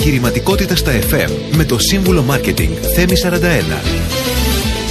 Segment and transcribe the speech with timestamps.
[0.00, 3.34] Επιχειρηματικότητα στα FM με το σύμβουλο Μάρκετινγκ Θέμη 41.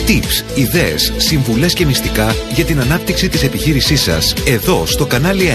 [0.08, 5.50] Tips, ιδέες, συμβουλές και μυστικά για την ανάπτυξη της επιχείρησής σας εδώ στο κανάλι 1.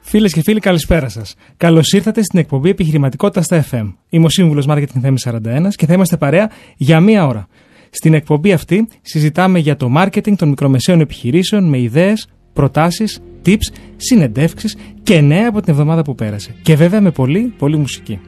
[0.00, 1.34] Φίλες και φίλοι, καλησπέρα σας.
[1.56, 3.94] Καλώς ήρθατε στην εκπομπή Επιχειρηματικότητα στα FM.
[4.08, 7.48] Είμαι ο σύμβουλος Μάρκετινγκ Θέμη 41 και θα είμαστε παρέα για μία ώρα.
[7.90, 14.76] Στην εκπομπή αυτή συζητάμε για το μάρκετινγκ των μικρομεσαίων επιχειρήσεων με ιδέες, προτάσεις, tips, συνεντεύξεις
[15.02, 16.54] και νέα από την εβδομάδα που πέρασε.
[16.62, 18.20] Και βέβαια με πολύ, πολύ μουσική.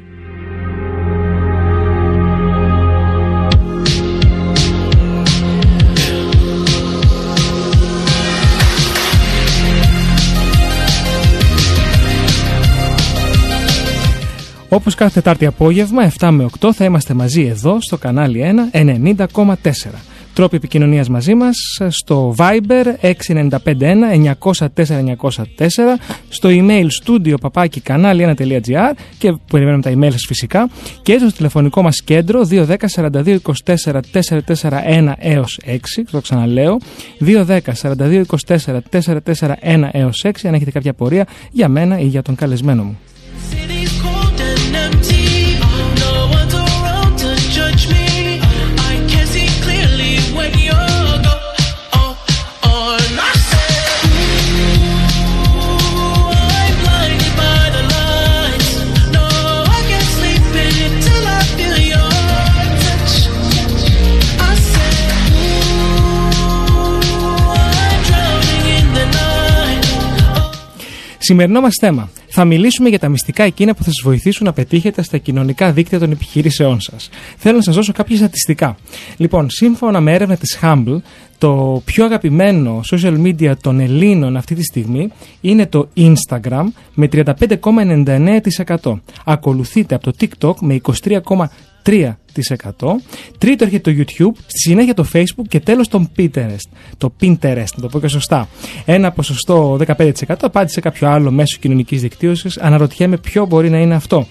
[14.73, 20.10] Όπως κάθε Τετάρτη απόγευμα, 7 με 8, θα είμαστε μαζί εδώ στο κανάλι 1, 90,4.
[20.35, 21.57] Τρόποι επικοινωνίας μαζί μας
[21.89, 23.55] στο Viber 6951
[24.35, 25.17] 904
[26.29, 30.71] στο email studio παπάκι κανάλι 1.gr και περιμένουμε τα email σας φυσικά
[31.03, 34.01] και στο τηλεφωνικό μας κέντρο 210 42 24
[34.57, 35.77] 441 έως 6
[36.11, 36.79] το ξαναλέω
[37.25, 42.35] 210 42 24 441 έως 6 αν έχετε κάποια πορεία για μένα ή για τον
[42.35, 42.99] καλεσμένο μου.
[71.23, 72.11] Σημερινό μας θέμα.
[72.29, 75.99] Θα μιλήσουμε για τα μυστικά εκείνα που θα σας βοηθήσουν να πετύχετε στα κοινωνικά δίκτυα
[75.99, 77.09] των επιχειρήσεών σας.
[77.37, 78.77] Θέλω να σας δώσω κάποια στατιστικά.
[79.17, 80.97] Λοιπόν, σύμφωνα με έρευνα της Humble,
[81.39, 85.09] το πιο αγαπημένο social media των Ελλήνων αυτή τη στιγμή
[85.41, 89.01] είναι το Instagram με 35,99%.
[89.25, 90.75] Ακολουθείται από το TikTok με
[91.85, 92.13] 23,3%.
[93.39, 96.69] Τρίτο έρχεται το YouTube, στη συνέχεια το Facebook και τέλος το Pinterest.
[96.99, 98.49] Το Pinterest, να το πω και σωστά.
[98.85, 102.59] Ένα ποσοστό 15% απάντησε κάποιο άλλο μέσο κοινωνικής δικτύωσης.
[102.59, 104.27] Αναρωτιέμαι ποιο μπορεί να είναι αυτό.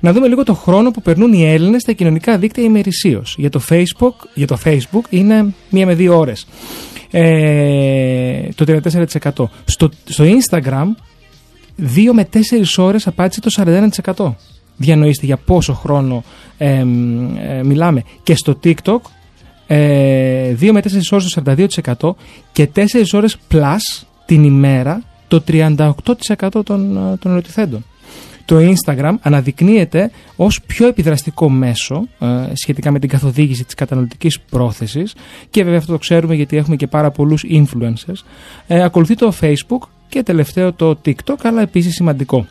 [0.00, 3.34] Να δούμε λίγο το χρόνο που περνούν οι Έλληνες στα κοινωνικά δίκτυα ημερησίως.
[3.38, 6.46] Για το Facebook, για το Facebook είναι μία με δύο ώρες.
[7.10, 9.50] Ε, το 34%.
[9.64, 10.86] Στο, στο Instagram,
[11.78, 12.38] 2 με 4
[12.76, 14.34] ώρες απάντησε το 41%
[14.78, 16.24] διανοείστε για πόσο χρόνο
[16.58, 16.84] ε,
[17.64, 18.02] μιλάμε.
[18.22, 19.00] Και στο TikTok,
[19.66, 21.42] ε, 2 με 4 ώρες το
[22.10, 22.14] 42%
[22.52, 25.86] και 4 ώρες plus την ημέρα το 38%
[26.50, 26.64] των,
[27.20, 27.84] των ερωτηθέντων.
[28.44, 35.14] Το Instagram αναδεικνύεται ως πιο επιδραστικό μέσο ε, σχετικά με την καθοδήγηση της καταναλωτικής πρόθεσης
[35.50, 38.22] και βέβαια αυτό το ξέρουμε γιατί έχουμε και πάρα πολλούς influencers.
[38.66, 42.46] Ε, ακολουθεί το Facebook και τελευταίο το TikTok αλλά επίσης σημαντικό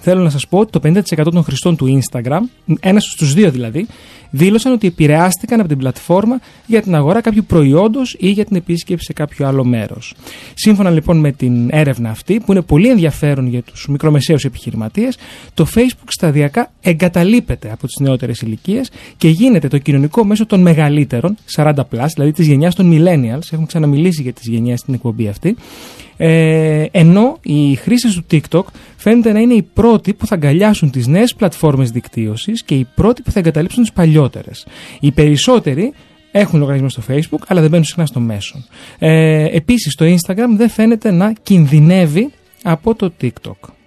[0.00, 0.80] θέλω να σας πω ότι το
[1.16, 2.40] 50% των χρηστών του Instagram,
[2.80, 3.86] ένας στους δύο δηλαδή,
[4.30, 9.04] δήλωσαν ότι επηρεάστηκαν από την πλατφόρμα για την αγορά κάποιου προϊόντος ή για την επίσκεψη
[9.04, 10.14] σε κάποιο άλλο μέρος.
[10.54, 15.18] Σύμφωνα λοιπόν με την έρευνα αυτή, που είναι πολύ ενδιαφέρον για τους μικρομεσαίους επιχειρηματίες,
[15.54, 21.36] το Facebook σταδιακά εγκαταλείπεται από τις νεότερες ηλικίες και γίνεται το κοινωνικό μέσο των μεγαλύτερων,
[21.56, 21.72] 40
[22.14, 23.42] δηλαδή της γενιάς των millennials.
[23.50, 25.56] Έχουμε ξαναμιλήσει για τις γενιές στην εκπομπή αυτή.
[26.22, 28.62] Ε, ενώ οι χρήστες του TikTok
[29.00, 33.22] φαίνεται να είναι οι πρώτοι που θα αγκαλιάσουν τις νέες πλατφόρμες δικτύωσης και οι πρώτοι
[33.22, 34.66] που θα εγκαταλείψουν τις παλιότερες.
[35.00, 35.92] Οι περισσότεροι
[36.30, 38.64] έχουν λογαριασμό στο Facebook, αλλά δεν μπαίνουν συχνά στο μέσο.
[38.98, 42.30] Ε, Επίσης, το Instagram δεν φαίνεται να κινδυνεύει
[42.62, 43.79] από το TikTok.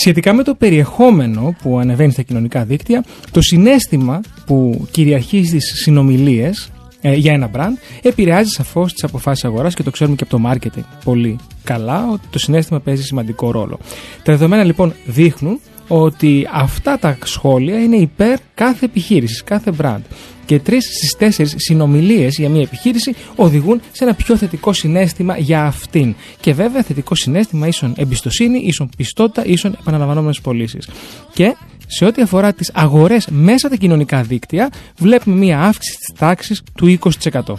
[0.00, 6.70] Σχετικά με το περιεχόμενο που ανεβαίνει στα κοινωνικά δίκτυα, το συνέστημα που κυριαρχεί στις συνομιλίες
[7.00, 10.50] ε, για ένα brand επηρεάζει σαφώς τις αποφάσεις αγοράς και το ξέρουμε και από το
[10.50, 13.78] marketing πολύ καλά ότι το συνέστημα παίζει σημαντικό ρόλο.
[14.22, 20.02] Τα δεδομένα λοιπόν δείχνουν ότι αυτά τα σχόλια είναι υπέρ κάθε επιχείρησης, κάθε brand
[20.48, 25.64] και τρεις στις τέσσερις συνομιλίες για μια επιχείρηση οδηγούν σε ένα πιο θετικό συνέστημα για
[25.64, 26.14] αυτήν.
[26.40, 30.88] Και βέβαια, θετικό συνέστημα ίσον εμπιστοσύνη, ίσον πιστότητα, ίσον επαναλαμβανόμενες πωλήσεις.
[31.32, 31.56] Και
[31.86, 36.62] σε ό,τι αφορά τις αγορές μέσα από τα κοινωνικά δίκτυα, βλέπουμε μια αύξηση της τάξης
[36.74, 37.54] του 20%.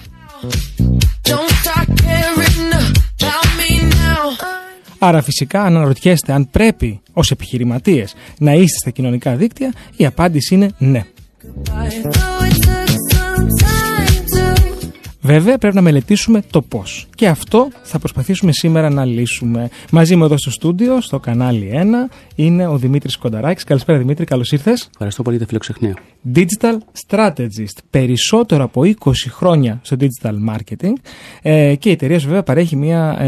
[5.00, 10.56] Άρα φυσικά αν αναρωτιέστε αν πρέπει ως επιχειρηματίες να είστε στα κοινωνικά δίκτυα, η απάντηση
[10.56, 11.06] είναι ναι.
[15.30, 17.08] Βέβαια, πρέπει να μελετήσουμε το πώς.
[17.16, 19.70] Και αυτό θα προσπαθήσουμε σήμερα να λύσουμε.
[19.92, 23.64] Μαζί μου εδώ στο στούντιο, στο κανάλι 1, είναι ο Δημήτρης Κονταράκης.
[23.64, 24.90] Καλησπέρα, Δημήτρη, καλώς ήρθες.
[24.92, 25.98] Ευχαριστώ πολύ, τα φιλοξεχνία.
[26.36, 26.78] Digital
[27.08, 27.78] Strategist.
[27.90, 28.94] Περισσότερο από 20
[29.30, 30.94] χρόνια στο digital marketing.
[31.42, 33.18] Ε, και η εταιρεία σου, βέβαια, παρέχει μια.
[33.20, 33.28] Ε,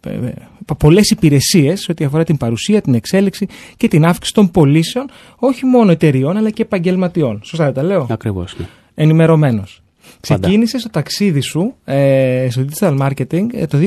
[0.00, 0.32] ε
[0.78, 3.46] πολλές υπηρεσίες ό,τι αφορά την παρουσία, την εξέλιξη
[3.76, 5.06] και την αύξηση των πωλήσεων
[5.36, 7.40] όχι μόνο εταιριών αλλά και επαγγελματιών.
[7.44, 8.54] Σωστά δεν τα λέω; Ακριβώς.
[8.58, 8.66] Ναι.
[8.94, 9.81] Ενημερωμένος.
[10.22, 13.78] Ξεκίνησε το ταξίδι σου ε, στο digital marketing ε, το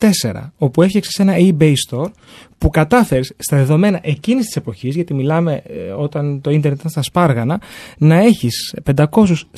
[0.00, 2.10] 2004, όπου έφτιαξες ένα eBay store
[2.58, 7.02] που κατάφερες στα δεδομένα εκείνης της εποχής, γιατί μιλάμε ε, όταν το ίντερνετ ήταν στα
[7.02, 7.60] σπάργανα,
[7.98, 8.74] να έχεις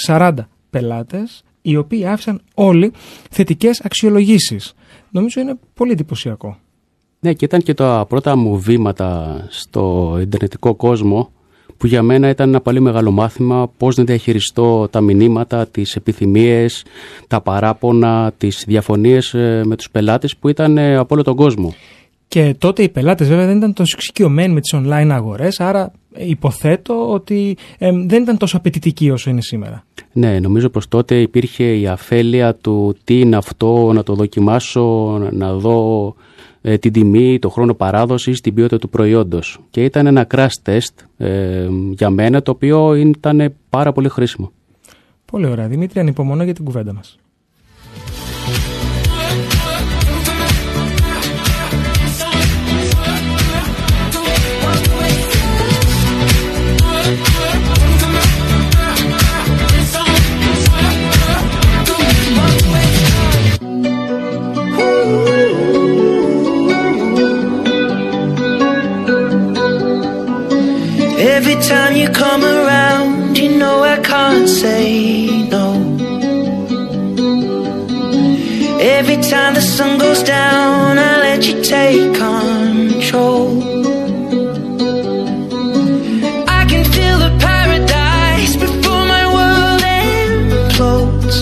[0.06, 0.32] 540
[0.70, 2.92] πελάτες, οι οποίοι άφησαν όλοι
[3.30, 4.74] θετικές αξιολογήσεις.
[5.10, 6.58] Νομίζω είναι πολύ εντυπωσιακό.
[7.20, 11.30] Ναι, και ήταν και τα πρώτα μου βήματα στο ιντερνετικό κόσμο
[11.78, 16.84] που για μένα ήταν ένα πολύ μεγάλο μάθημα πώς να διαχειριστώ τα μηνύματα, τις επιθυμίες,
[17.26, 21.74] τα παράπονα, τις διαφωνίες ε, με τους πελάτες που ήταν ε, από όλο τον κόσμο.
[22.28, 27.12] Και τότε οι πελάτες βέβαια δεν ήταν τόσο εξοικειωμένοι με τις online αγορές, άρα υποθέτω
[27.12, 27.56] ότι
[28.06, 29.84] δεν ήταν τόσο απαιτητικοί όσο είναι σήμερα.
[30.12, 35.52] Ναι, νομίζω πως τότε υπήρχε η αφέλεια του τι είναι αυτό, να το δοκιμάσω, να
[35.52, 36.22] δω ε,
[36.74, 39.60] την τιμή, το χρόνο παράδοσης, την ποιότητα του προϊόντος.
[39.70, 44.52] Και ήταν ένα crash test ε, για μένα το οποίο ήταν πάρα πολύ χρήσιμο.
[45.24, 45.68] Πολύ ωραία.
[45.68, 47.18] Δημήτρη, ανυπομονώ για την κουβέντα μας.
[71.35, 74.85] Every time you come around, you know I can't say
[75.53, 75.65] no.
[78.97, 83.47] Every time the sun goes down, I let you take control.
[86.59, 91.37] I can feel the paradise before my world implodes.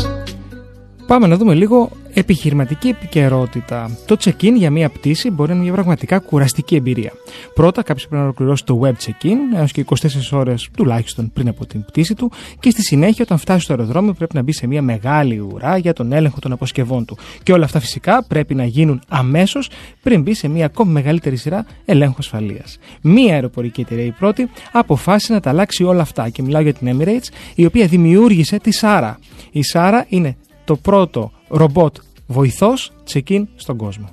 [1.08, 3.99] Πάμε να δούμε λίγο Επιχειρηματική επικαιρότητα.
[4.07, 7.13] Το check-in για μία πτήση μπορεί να είναι μια πραγματικά κουραστική εμπειρία.
[7.55, 9.97] Πρώτα, κάποιος πρέπει να ολοκληρώσει το web check-in έως και 24
[10.33, 12.31] ώρες τουλάχιστον πριν από την πτήση του
[12.61, 15.93] και στη συνέχεια, όταν φτάσει στο αεροδρόμιο, πρέπει να μπει σε μια μεγάλη ουρά για
[15.93, 17.19] τον έλεγχο των αποσκευών του.
[17.43, 19.71] Και όλα αυτά φυσικά πρέπει να γίνουν αμέσως
[20.03, 22.79] πριν μπει σε μια ακόμη μεγαλύτερη σειρά ελέγχου ασφαλείας.
[23.01, 26.97] Μία αεροπορική εταιρεία, η πρώτη, αποφάσισε να τα αλλάξει όλα αυτά και μιλάω για την
[26.97, 29.19] Emirates, η οποία δημιούργησε τη Σάρα.
[29.51, 31.97] Η Σάρα είναι το πρώτο ρομπότ
[32.27, 34.09] βοηθός check-in στον κόσμο.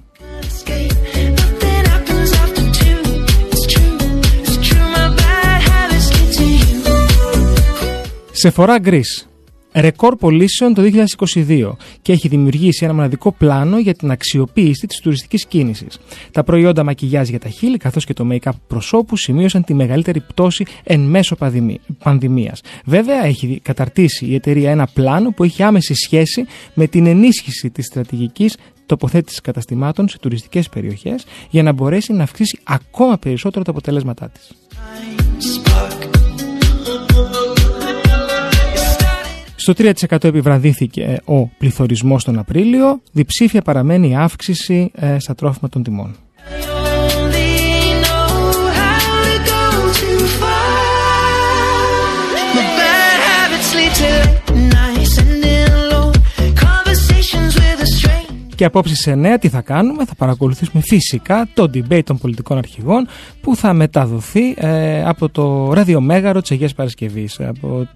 [8.31, 9.30] Σε φορά γκρίς
[9.73, 10.81] ρεκόρ πωλήσεων το
[11.37, 11.71] 2022
[12.01, 15.99] και έχει δημιουργήσει ένα μοναδικό πλάνο για την αξιοποίηση της τουριστικής κίνησης.
[16.31, 20.65] Τα προϊόντα μακιγιάζ για τα χείλη καθώς και το make-up προσώπου σημείωσαν τη μεγαλύτερη πτώση
[20.83, 21.35] εν μέσω
[22.03, 22.61] πανδημίας.
[22.85, 27.85] Βέβαια, έχει καταρτήσει η εταιρεία ένα πλάνο που έχει άμεση σχέση με την ενίσχυση της
[27.85, 34.29] στρατηγικής τοποθέτησης καταστημάτων σε τουριστικές περιοχές για να μπορέσει να αυξήσει ακόμα περισσότερο τα αποτελέσματά
[34.29, 34.51] της.
[39.61, 45.83] Στο 3% επιβραδύθηκε ο πληθωρισμός τον Απρίλιο, διψήφια παραμένει η αύξηση ε, στα τρόφιμα των
[45.83, 46.15] τιμών.
[58.61, 63.07] Και απόψε σε νέα τι θα κάνουμε, θα παρακολουθήσουμε φυσικά το debate των πολιτικών αρχηγών
[63.41, 67.87] που θα μεταδοθεί ε, από το ραδιομέγαρο της Αγίας Παρασκευής, από,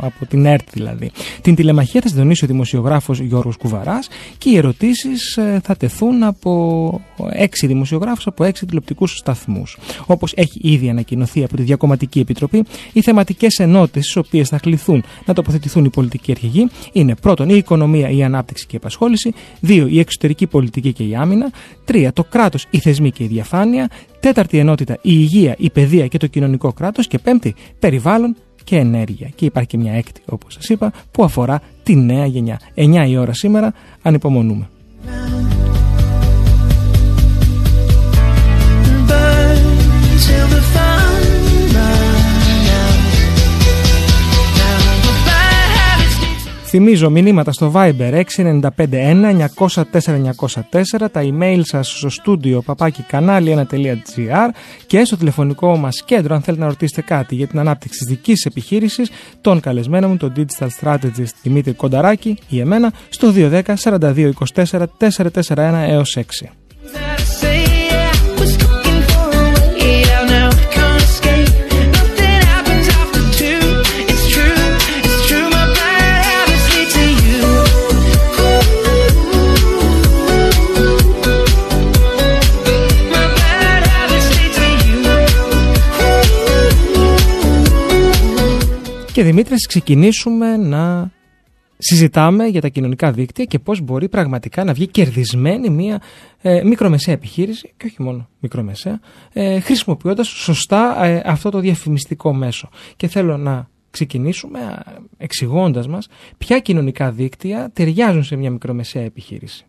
[0.00, 1.10] από την ΕΡΤ δηλαδή.
[1.42, 7.00] Την τηλεμαχία θα συντονίσει ο δημοσιογράφος Γιώργος Κουβαράς και οι ερωτήσεις ε, θα τεθούν από
[7.30, 9.78] έξι δημοσιογράφους από έξι τηλεοπτικούς σταθμούς.
[10.06, 15.04] Όπως έχει ήδη ανακοινωθεί από τη Διακομματική Επιτροπή, οι θεματικές ενότητες στις οποίες θα κληθούν
[15.24, 19.86] να τοποθετηθούν οι πολιτικοί αρχηγοί είναι πρώτον η οικονομία, η ανάπτυξη και η απασχόληση, δύο
[19.86, 21.50] η εξωτερική πολιτική και η άμυνα.
[21.84, 23.88] Τρία, το κράτος, οι θεσμοί και η διαφάνεια.
[24.20, 27.06] Τέταρτη ενότητα, η υγεία, η παιδεία και το κοινωνικό κράτος.
[27.06, 29.30] Και πέμπτη, περιβάλλον και ενέργεια.
[29.34, 32.60] Και υπάρχει και μια έκτη, όπως σας είπα, που αφορά τη νέα γενιά.
[32.74, 34.68] 9 η ώρα σήμερα, ανυπομονούμε.
[46.74, 48.70] Θυμίζω μηνύματα στο Viber 6951
[49.56, 54.48] 904 904, τα email σας στο στούντιο παπάκι κανάλι1.gr
[54.86, 58.40] και στο τηλεφωνικό μας κέντρο αν θέλετε να ρωτήσετε κάτι για την ανάπτυξη της δικής
[58.40, 59.10] σας επιχείρησης
[59.40, 65.84] τον καλεσμένο μου, τον Digital Strategist Δημήτρη Κονταράκη ή εμένα στο 210 42 24 441
[65.88, 66.22] έως 6.
[89.22, 91.10] Και Δημήτρη, ξεκινήσουμε να
[91.78, 96.02] συζητάμε για τα κοινωνικά δίκτυα και πώς μπορεί πραγματικά να βγει κερδισμένη μια
[96.40, 99.00] ε, μικρομεσαία επιχείρηση και όχι μόνο μικρομεσαία,
[99.32, 102.68] ε, χρησιμοποιώντας σωστά ε, αυτό το διαφημιστικό μέσο.
[102.96, 104.82] Και θέλω να ξεκινήσουμε
[105.16, 109.66] εξηγώντας μας ποια κοινωνικά δίκτυα ταιριάζουν σε μια μικρομεσαία επιχείρηση.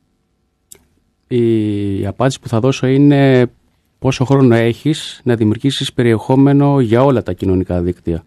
[1.27, 3.51] Η απάντηση που θα δώσω είναι
[3.99, 8.23] πόσο χρόνο έχεις να δημιουργήσεις περιεχόμενο για όλα τα κοινωνικά δίκτυα.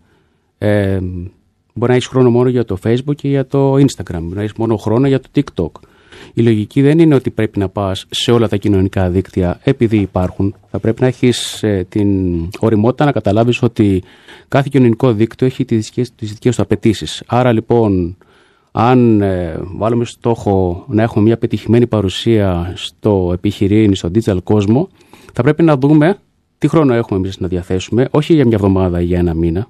[0.59, 0.99] Ε,
[1.75, 4.21] μπορεί να έχεις χρόνο μόνο για το Facebook και για το Instagram.
[4.21, 5.71] Μπορεί να έχεις μόνο χρόνο για το TikTok.
[6.35, 10.55] Η λογική δεν είναι ότι πρέπει να πας σε όλα τα κοινωνικά δίκτυα επειδή υπάρχουν.
[10.71, 12.09] Θα πρέπει να έχεις ε, την
[12.59, 14.03] οριμότητα να καταλάβεις ότι
[14.49, 17.23] κάθε κοινωνικό δίκτυο έχει τις δικές του απαιτήσεις.
[17.27, 18.17] Άρα λοιπόν,
[18.73, 24.89] αν ε, βάλουμε στόχο να έχουμε μια πετυχημένη παρουσία στο επιχειρήν, στο digital κόσμο,
[25.33, 26.19] θα πρέπει να δούμε
[26.59, 29.69] τι χρόνο έχουμε εμείς να διαθέσουμε, όχι για μια εβδομάδα ή για ένα μήνα,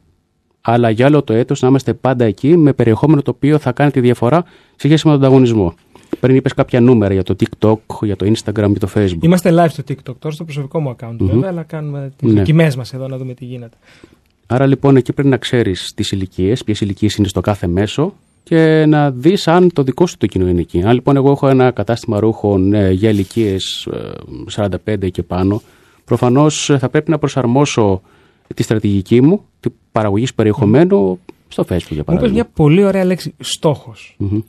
[0.69, 3.91] αλλά για άλλο το έτος να είμαστε πάντα εκεί με περιεχόμενο το οποίο θα κάνει
[3.91, 4.45] τη διαφορά
[4.77, 5.75] σε σχέση με τον ανταγωνισμό.
[6.21, 9.19] Πριν είπες κάποια νούμερα για το TikTok, για το Instagram και το Facebook.
[9.21, 12.39] Είμαστε live στο TikTok τώρα, στο προσωπικό μου account βέβαια, αλλά κάνουμε τις ναι.
[12.39, 13.77] δοκιμές μας εδώ να δούμε τι γίνεται.
[14.47, 18.85] Άρα λοιπόν εκεί πρέπει να ξέρεις τις ηλικίες, ποιες ηλικίες είναι στο κάθε μέσο και
[18.89, 20.83] να δεις αν το δικό σου το κοινό είναι εκεί.
[20.83, 23.89] Αν λοιπόν εγώ έχω ένα κατάστημα ρούχων ε, για ηλικίες
[24.57, 25.63] 45 ε, και πάνω,
[26.05, 28.03] προφανώς ε, θα πρέπει να προσαρμόσω
[28.55, 29.56] τη στρατηγική μου, τη
[29.93, 31.19] παραγωγής περιεχομένου
[31.49, 32.29] στο Facebook για παράδειγμα.
[32.29, 33.35] Μου μια πολύ ωραία λέξη,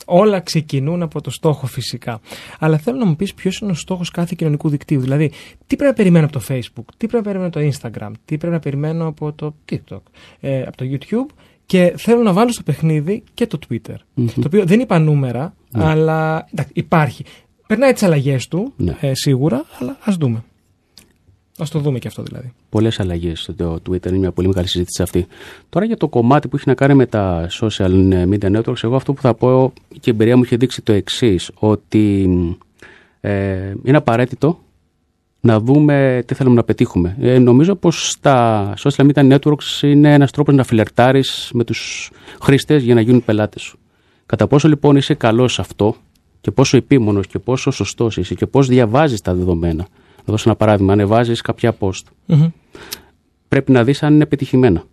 [0.06, 2.20] Όλα ξεκινούν από το στόχο φυσικά.
[2.60, 5.00] Αλλά θέλω να μου πεις ποιος είναι ο στόχος κάθε κοινωνικού δικτύου.
[5.00, 5.32] Δηλαδή,
[5.68, 8.38] τι πρέπει να περιμένω από το Facebook, τι πρέπει να περιμένω από το Instagram, τι
[8.38, 10.02] πρέπει να περιμένω από το TikTok,
[10.40, 11.34] ε, από το YouTube
[11.66, 13.96] και θέλω να βάλω στο παιχνίδι και το Twitter.
[14.16, 15.84] Το οποίο δεν είπα νούμερα, ναι.
[15.84, 17.24] αλλά εντάξει, υπάρχει.
[17.68, 18.98] Περνάει τις αλλαγές του, ναι.
[19.02, 20.44] ε, σίγουρα, αλλά ας δούμε.
[21.58, 22.54] Α το δούμε και αυτό δηλαδή.
[22.70, 25.28] Πολλές αλλαγές στο Twitter, είναι μια πολύ μεγάλη συζήτηση αυτή.
[25.70, 29.14] Τώρα για το κομμάτι που έχει να κάνει με τα social media networks, εγώ αυτό
[29.14, 32.30] που θα πω και η εμπειρία μου έχει δείξει το εξής, ότι
[33.20, 34.60] ε, είναι απαραίτητο
[35.40, 37.16] να δούμε τι θέλουμε να πετύχουμε.
[37.20, 42.12] Ε, νομίζω πως τα social media networks είναι ένας τρόπος να φιλερτάρεις με τους
[42.42, 43.78] χρήστες για να γίνουν πελάτες σου.
[44.26, 45.96] Κατά πόσο λοιπόν είσαι καλός σε αυτό
[46.42, 49.88] και πόσο επίμονος και πόσο σωστός είσαι και πώς διαβάζεις τα δεδομένα
[50.28, 50.94] θα δώσω ένα παράδειγμα.
[50.94, 52.04] Ανεβάζεις κάποια post.
[53.48, 54.84] Πρέπει να δεις αν είναι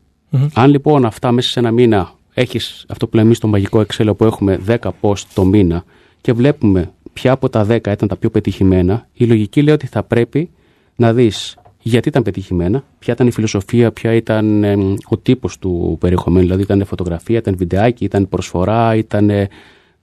[0.55, 4.17] Αν λοιπόν αυτά μέσα σε ένα μήνα έχεις αυτό που λέμε εμείς στο μαγικό Excel
[4.17, 5.85] που έχουμε 10 post το μήνα
[6.21, 10.03] και βλέπουμε ποια από τα 10 ήταν τα πιο πετυχημένα, η λογική λέει ότι θα
[10.03, 10.50] πρέπει
[10.97, 14.64] να δεις γιατί ήταν πετυχημένα, ποια ήταν η φιλοσοφία, ποια ήταν
[15.09, 16.45] ο τύπος του περιεχομένου.
[16.47, 19.31] Δηλαδή, ήταν φωτογραφία, ήταν βιντεάκι, ήταν προσφορά, ήταν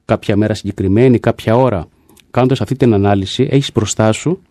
[0.05, 1.87] κάποια μέρα συγκεκριμένη, κάποια ώρα.
[2.31, 4.41] Κάνοντας αυτή την ανάλυση, έχεις μπροστά σου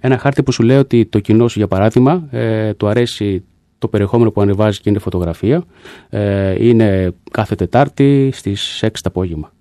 [0.00, 3.44] ένα χάρτη που σου λέει ότι το κοινό σου, για παράδειγμα, ε, του αρέσει
[3.78, 5.64] το περιεχόμενο που ανεβάζεις και είναι φωτογραφία.
[6.08, 9.52] Ε, είναι κάθε Τετάρτη στις 6 το απόγευμα.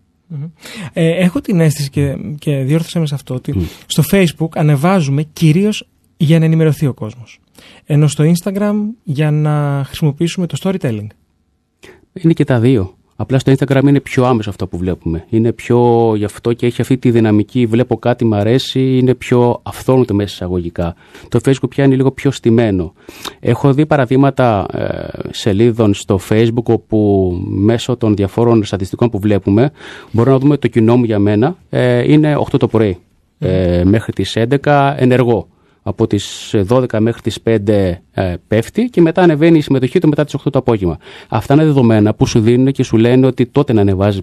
[0.94, 5.88] Ε, έχω την αίσθηση και, και διόρθωσα με σε αυτό ότι στο Facebook ανεβάζουμε κυρίως
[6.18, 7.40] για να ενημερωθεί ο κόσμος.
[7.86, 8.74] Ενώ στο Instagram
[9.04, 11.08] για να χρησιμοποιήσουμε το storytelling.
[12.14, 12.98] Είναι και τα δύο.
[13.18, 15.26] Απλά στο Instagram είναι πιο άμεσο αυτό που βλέπουμε.
[15.30, 17.66] Είναι πιο γι' αυτό και έχει αυτή τη δυναμική.
[17.66, 20.96] Βλέπω κάτι, μου αρέσει, είναι πιο αυθόρμητο μέσα εισαγωγικά.
[21.30, 22.94] Το Facebook πια είναι λίγο πιο στημένο.
[23.40, 29.72] Έχω δει παραδείγματα ε, σελίδων στο Facebook όπου μέσω των διαφόρων στατιστικών που βλέπουμε
[30.12, 32.98] μπορούμε να δούμε το κοινό μου για μένα ε, είναι 8 το πρωί.
[33.40, 35.48] Ε, μέχρι τις 11 ενεργό
[35.88, 38.00] από τις 12 μέχρι τις 5 ε,
[38.48, 40.98] πέφτει και μετά ανεβαίνει η συμμετοχή του μετά τις 8 το απόγευμα.
[41.30, 44.22] Αυτά είναι δεδομένα που σου δίνουν και σου λένε ότι τότε να ανεβάζει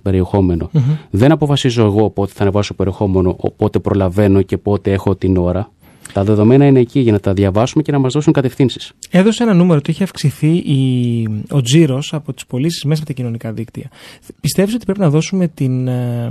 [1.11, 5.71] Δεν αποφασίζω εγώ πότε θα ανεβάσω περιεχόμενο, πότε προλαβαίνω και πότε έχω την ώρα.
[6.12, 8.92] Τα δεδομένα είναι εκεί για να τα διαβάσουμε και να μας δώσουν κατευθύνσεις.
[9.11, 13.16] Έδωσε ένα νούμερο ότι έχει αυξηθεί η, ο τζίρος από τις πωλήσεις μέσα από τα
[13.16, 13.90] κοινωνικά δίκτυα.
[14.40, 16.31] Πιστεύεις ότι πρέπει να δώσουμε την, ε,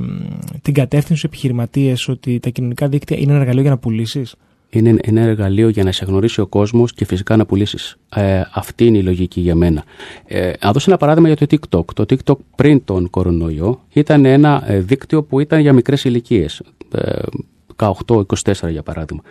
[0.61, 4.35] την κατεύθυνση στους επιχειρηματίες ότι τα κοινωνικά δίκτυα είναι ένα εργαλείο για να πουλήσεις;
[4.71, 7.97] Είναι ένα εργαλείο για να σε γνωρίσει ο κόσμος και φυσικά να πουλήσεις.
[8.15, 9.83] Ε, αυτή είναι η λογική για μένα.
[10.25, 11.85] Ε, να δώσω ένα παράδειγμα για το TikTok.
[11.93, 16.61] Το TikTok πριν τον κορονοϊό ήταν ένα ε, δίκτυο που ήταν για μικρές ηλικίες.
[17.75, 18.23] 18-24
[18.69, 19.21] για παράδειγμα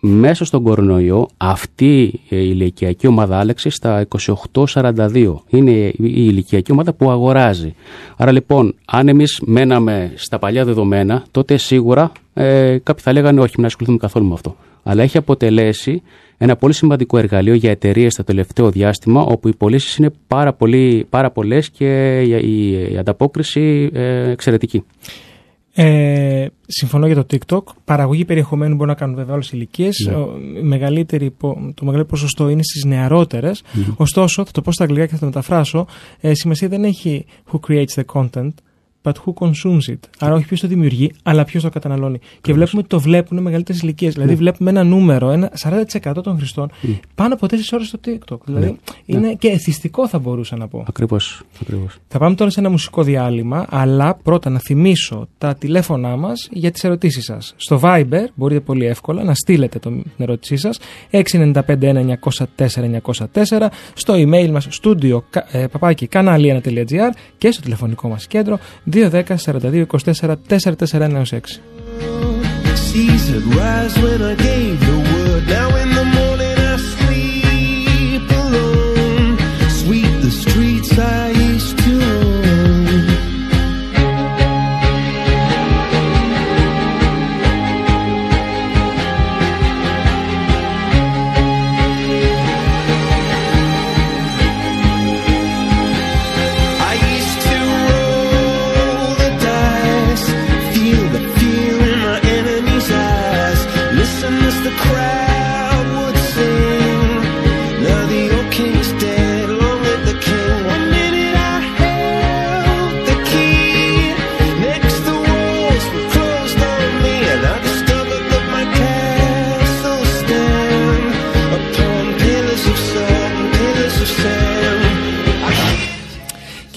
[0.00, 4.06] μέσα στον κορονοϊό αυτή η ηλικιακή ομάδα άλλαξε στα
[4.52, 5.34] 28-42.
[5.48, 7.74] Είναι η ηλικιακή ομάδα που αγοράζει.
[8.16, 13.54] Άρα λοιπόν, αν εμείς μέναμε στα παλιά δεδομένα, τότε σίγουρα ε, κάποιοι θα λέγανε όχι,
[13.56, 14.56] μην ασχοληθούμε καθόλου με αυτό.
[14.82, 16.02] Αλλά έχει αποτελέσει
[16.38, 21.06] ένα πολύ σημαντικό εργαλείο για εταιρείες στο τελευταίο διάστημα, όπου οι πωλήσεις είναι πάρα, πολύ,
[21.10, 24.84] πάρα πολλές και η ανταπόκριση ε, εξαιρετική.
[25.74, 26.19] Ε,
[26.70, 27.62] συμφωνώ για το TikTok.
[27.84, 30.06] Παραγωγή περιεχομένου μπορεί να κάνουν βέβαια όλες οι ηλικίες.
[30.06, 30.12] Ναι.
[30.12, 33.62] Το μεγαλύτερο ποσοστό είναι στις νεαρότερες.
[33.96, 35.86] Ωστόσο, θα το πω στα αγγλικά και θα το μεταφράσω.
[36.20, 38.52] Ε, σημασία δεν έχει who creates the content,
[39.02, 42.18] but who consumes it; Άρα όχι ποιος το δημιουργεί, αλλά ποιος το καταναλώνει.
[42.40, 44.12] Και βλέπουμε ότι το βλέπουν μεγαλύτερες ηλικίες.
[44.12, 44.36] Δηλαδή, ναι.
[44.36, 46.98] βλέπουμε ένα νούμερο, ένα 40% των χρηστών mm.
[47.14, 48.38] πάνω από 4 ώρες στο TikTok.
[48.44, 48.74] Δηλαδή, ναι.
[49.06, 49.34] είναι ναι.
[49.34, 50.84] και εθιστικό, θα μπορούσα να πω.
[50.88, 51.42] Ακριβώς.
[51.62, 51.98] Ακριβώς.
[52.08, 56.70] Θα πάμε τώρα σε ένα μουσικό διάλειμμα, αλλά πρώτα να θυμίσω τα τηλέφωνά μας για
[56.70, 57.54] τις ερωτήσεις σας.
[57.56, 60.78] Στο Viber μπορείτε πολύ εύκολα να στείλετε την ερώτησή σας
[61.10, 61.58] 695
[63.32, 65.18] 904 στο email μας studio
[65.50, 68.58] ε, παπάκι κανάλι1.gr και στο τηλεφωνικό μας κέντρο
[68.90, 71.60] 210 42 24 441 6.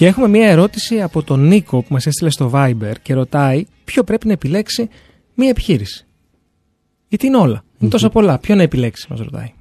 [0.04, 4.04] Και έχουμε μία ερώτηση από τον Νίκο που μας έστειλε στο Viber και ρωτάει ποιο
[4.04, 4.88] πρέπει να επιλέξει
[5.34, 6.06] μία επιχείρηση.
[7.08, 7.64] Γιατί είναι όλα.
[7.78, 8.38] Είναι τόσο πολλά.
[8.38, 9.52] Ποιο να επιλέξει, μας ρωτάει.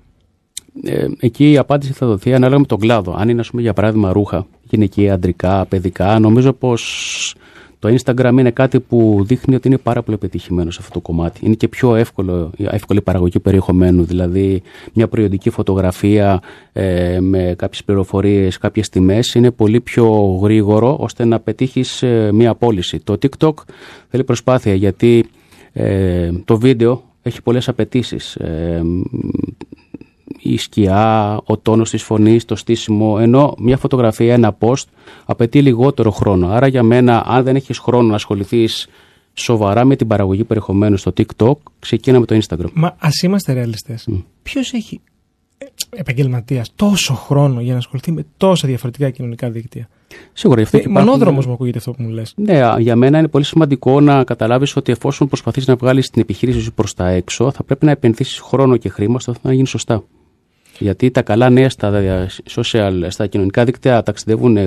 [0.84, 3.16] Ε, εκεί η απάντηση θα δοθεί ανάλογα με τον κλάδο.
[3.18, 7.36] Αν είναι, ας πούμε, για παράδειγμα, ρούχα, γυναικεία, αντρικά, παιδικά, νομίζω πως
[7.84, 11.46] το Instagram είναι κάτι που δείχνει ότι είναι πάρα πολύ πετυχημένο σε αυτό το κομμάτι.
[11.46, 14.04] Είναι και πιο εύκολο, εύκολη παραγωγή περιεχομένου.
[14.04, 14.62] Δηλαδή,
[14.94, 16.42] μια προϊόντική φωτογραφία
[16.74, 20.08] ε, με κάποιες πληροφορίες, κάποιες τιμές είναι πολύ πιο
[20.42, 23.00] γρήγορο ώστε να πετύχεις ε, μια πώληση.
[23.00, 23.54] Το TikTok
[24.10, 25.26] θέλει προσπάθεια γιατί
[25.74, 28.36] ε, το βίντεο έχει πολλές απαιτήσεις.
[28.36, 28.82] Ε,
[30.40, 34.84] η σκιά, ο τόνος της φωνής, το στήσιμο, ενώ μια φωτογραφία, ένα post
[35.26, 36.48] απαιτεί λιγότερο χρόνο.
[36.48, 38.88] Άρα για μένα, αν δεν έχεις χρόνο να ασχοληθείς
[39.34, 42.70] σοβαρά με την παραγωγή περιεχομένου στο TikTok, ξεκίνα με το Instagram.
[42.74, 44.08] Μα ας είμαστε ρεαλιστές.
[44.12, 44.24] Mm.
[44.44, 45.02] Ποιος έχει
[45.58, 49.90] ε, επαγγελματίας τόσο χρόνο για να ασχοληθεί με τόσα διαφορετικά κοινωνικά δίκτυα;
[50.34, 50.78] Σίγουρα γι' αυτό.
[50.78, 52.34] Ε, Μονόδρομος μου ακούγεται αυτό που μου λες.
[52.36, 56.60] Ναι, για μένα είναι πολύ σημαντικό να καταλάβεις ότι εφόσον προσπαθείς να βγάλεις την επιχείρηση
[56.60, 60.04] σου προς τα έξω, θα πρέπει να επενδύσεις χρόνο και χρήμα ώστε να γίνεις σωστά.
[60.80, 64.58] Γιατί τα καλά νέα στα, social, στα κοινωνικά δίκτυα ταξιδεύουν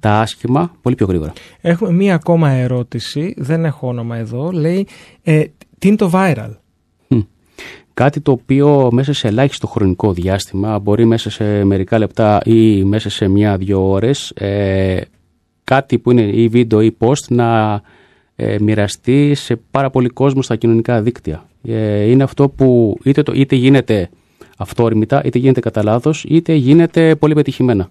[0.00, 1.32] τα άσχημα πολύ πιο γρήγορα.
[1.60, 4.86] Έχουμε μία ακόμα ερώτηση, δεν έχω όνομα εδώ, λέει
[5.22, 5.44] ε,
[5.78, 6.50] τι είναι το viral;
[7.96, 13.10] Κάτι το οποίο μέσα σε ελάχιστο χρονικό διάστημα, μπορεί μέσα σε μερικά λεπτά ή μέσα
[13.10, 15.00] σε μία-δύο ώρες, ε,
[15.64, 17.80] κάτι που είναι ή βίντεο ή post να
[18.36, 21.46] ε, μοιραστεί σε πάρα πολύ κόσμο στα κοινωνικά δίκτυα.
[21.62, 24.08] Ε, είναι αυτό που είτε, το, είτε γίνεται
[24.56, 27.88] αυτόρμητα, είτε γίνεται κατά λάθος, είτε γίνεται πολύ πετυχημένα.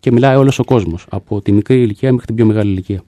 [0.00, 3.02] Και μιλάει όλος ο κόσμος, από τη μικρή ηλικία μέχρι την πιο μεγάλη ηλικία.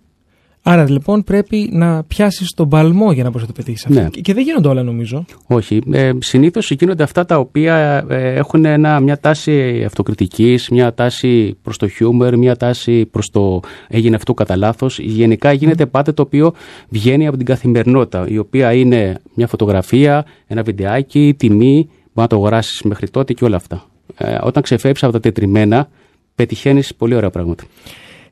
[0.71, 4.01] Άρα λοιπόν πρέπει να πιάσεις τον παλμό για να μπορεί να το πετύχει αυτό.
[4.01, 4.09] Ναι.
[4.09, 5.25] Και δεν γίνονται όλα νομίζω.
[5.47, 5.81] Όχι.
[5.93, 11.77] Ε, Συνήθως γίνονται αυτά τα οποία ε, έχουν ένα, μια τάση αυτοκριτικής, μια τάση προς
[11.77, 14.99] το χιούμερ, μια τάση προς το έγινε αυτό κατά λάθος.
[14.99, 16.53] Γενικά γίνεται πάντα το οποίο
[16.89, 22.37] βγαίνει από την καθημερινότητα, η οποία είναι μια φωτογραφία, ένα βιντεάκι, τιμή, μπορεί να το
[22.37, 23.85] αγοράσεις μέχρι τότε και όλα αυτά.
[24.17, 25.89] Ε, όταν ξεφεύγεις από τα τετριμένα,
[26.35, 27.65] πετυχαίνεις πολύ ωραία πράγματα.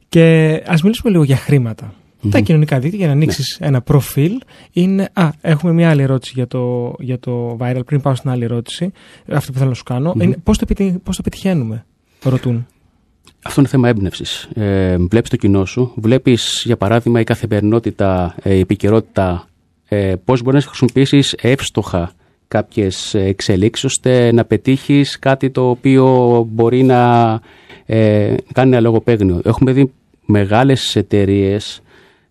[0.08, 1.94] Και ας μιλήσουμε λίγο για χρήματα.
[2.30, 3.66] Τα κοινωνικά δίκτυα για να ανοίξεις ναι.
[3.66, 4.40] ένα προφίλ
[4.72, 5.08] είναι.
[5.12, 7.80] Α, έχουμε μια άλλη ερώτηση για το, για το viral.
[7.86, 8.92] Πριν πάω στην άλλη ερώτηση,
[9.32, 10.14] αυτή που θέλω να σου κάνω.
[10.18, 10.32] Mm-hmm.
[10.42, 10.66] Πώς το,
[11.02, 11.84] πώς το πετυχαίνουμε,
[12.22, 12.66] ρωτούν.
[13.42, 14.48] Αυτό είναι θέμα έμπνευσης.
[14.54, 19.48] Ε, βλέπεις το κοινό σου, βλέπεις για παράδειγμα η καθημερινότητα, ε, η επικαιρότητα,
[19.88, 22.12] ε, πώς μπορείς να χρησιμοποιήσεις εύστοχα
[22.48, 27.32] κάποιες εξελίξεις ώστε να πετύχεις κάτι το οποίο μπορεί να
[27.86, 29.40] ε, κάνει ένα λογοπαίγνιο.
[29.44, 29.92] Έχουμε δει
[30.26, 31.80] μεγάλες εταιρείες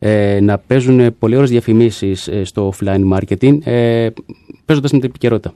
[0.07, 4.07] ε, να παίζουν πολλές ώρες διαφημίσεις ε, στο offline marketing ε,
[4.65, 5.53] παίζοντας με την επικαιρότητα.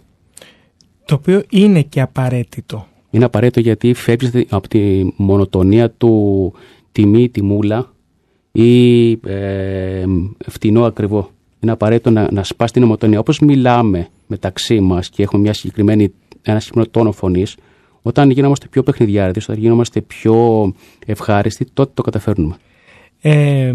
[1.05, 2.87] Το οποίο είναι και απαραίτητο.
[3.09, 6.53] Είναι απαραίτητο γιατί φεύγει από τη μονοτονία του
[6.91, 7.93] τιμή, τιμούλα
[8.51, 10.05] ή ε,
[10.47, 11.29] φτηνό ακριβό.
[11.59, 13.19] Είναι απαραίτητο να, να σπάσει την ομοτονία.
[13.19, 17.55] Όπως μιλάμε μεταξύ μας και έχουμε μια συγκεκριμένη, ένα συγκεκριμένο τόνο φωνής,
[18.01, 20.73] όταν γινόμαστε πιο παιχνιδιάρετοι, όταν γινόμαστε πιο
[21.05, 22.55] ευχάριστοι, τότε το καταφέρνουμε.
[23.21, 23.73] Ε,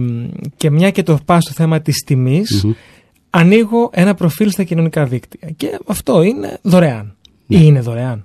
[0.57, 2.67] και μια και το πάω στο θέμα της τιμης
[3.31, 5.51] ανοίγω ένα προφίλ στα κοινωνικά δίκτυα.
[5.57, 7.17] Και αυτό είναι δωρεάν.
[7.47, 7.65] Ή ναι.
[7.65, 8.25] είναι δωρεάν.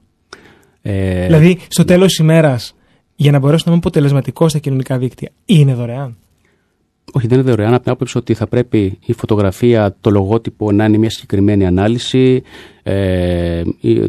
[0.82, 1.88] Ε, δηλαδή, στο ναι.
[1.88, 2.76] τέλος της ημέρας,
[3.16, 6.18] για να μπορέσω να είμαι αποτελεσματικός στα κοινωνικά δίκτυα, είναι δωρεάν.
[7.14, 10.86] Όχι, δεν είναι δωρεάν από την άποψη ότι θα πρέπει η φωτογραφία, το λογότυπο να
[10.86, 12.44] είναι μια συγκεκριμένη ανάλυση.
[12.84, 13.62] Ε,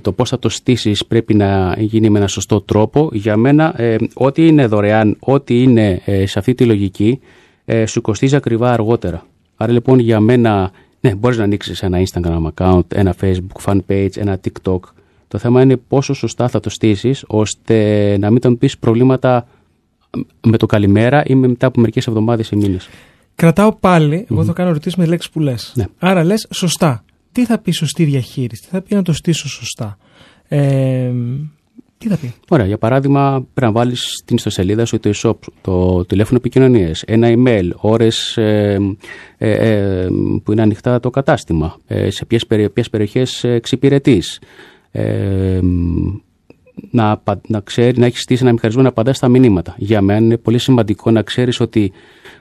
[0.03, 3.11] το πώς θα το στήσεις πρέπει να γίνει με ένα σωστό τρόπο.
[3.13, 7.21] Για μένα, ε, ό,τι είναι δωρεάν, ό,τι είναι ε, σε αυτή τη λογική,
[7.65, 9.27] ε, σου κοστίζει ακριβά αργότερα.
[9.57, 14.17] Άρα λοιπόν για μένα, ναι, μπορείς να ανοίξεις ένα Instagram account, ένα Facebook fan page,
[14.17, 14.81] ένα TikTok.
[15.29, 19.47] Το θέμα είναι πόσο σωστά θα το στήσεις, ώστε να μην τον πεις προβλήματα
[20.41, 22.89] με το καλημέρα ή μετά από μερικές εβδομάδες ή μήνες.
[23.35, 25.73] Κρατάω πάλι, εγώ θα κάνω ερωτήσεις με λέξεις που λες.
[25.75, 25.85] Ναι.
[25.99, 27.05] Άρα λες σωστά.
[27.33, 29.99] Τι θα πει σωστή διαχείριση, τι θα πει να το στήσω σωστά;
[30.49, 31.11] Ε,
[31.99, 36.05] τι θα πει; Ωραία, για παράδειγμα, πρέπει να βάλεις την ιστοσελίδα σου το e-shop, το
[36.05, 38.79] τηλέφωνο επικοινωνίας, ένα email, ώρες ε,
[39.39, 40.09] ε, ε,
[40.45, 42.47] που είναι ανοιχτά το κατάστημα, ε, σε ποιες
[42.91, 44.39] περιοχές εξυπηρετείς.
[46.83, 49.75] Ε, να, να ξέρει, να έχεις στήσει ένα μηχανισμό να απαντάς στα μηνύματα.
[49.79, 51.93] Για μένα είναι πολύ σημαντικό να ξέρεις ότι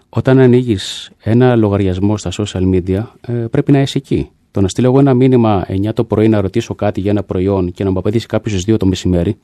[0.09, 4.29] όταν ανοίγεις ένα λογαριασμό στα social media, ε, πρέπει να είσαι εκεί.
[4.51, 7.71] Το να στείλω εγώ ένα μήνυμα 9 το πρωί να ρωτήσω κάτι για ένα προϊόν
[7.71, 9.37] και να μου απαντήσει κάποιος στις 2 το μεσημέρι,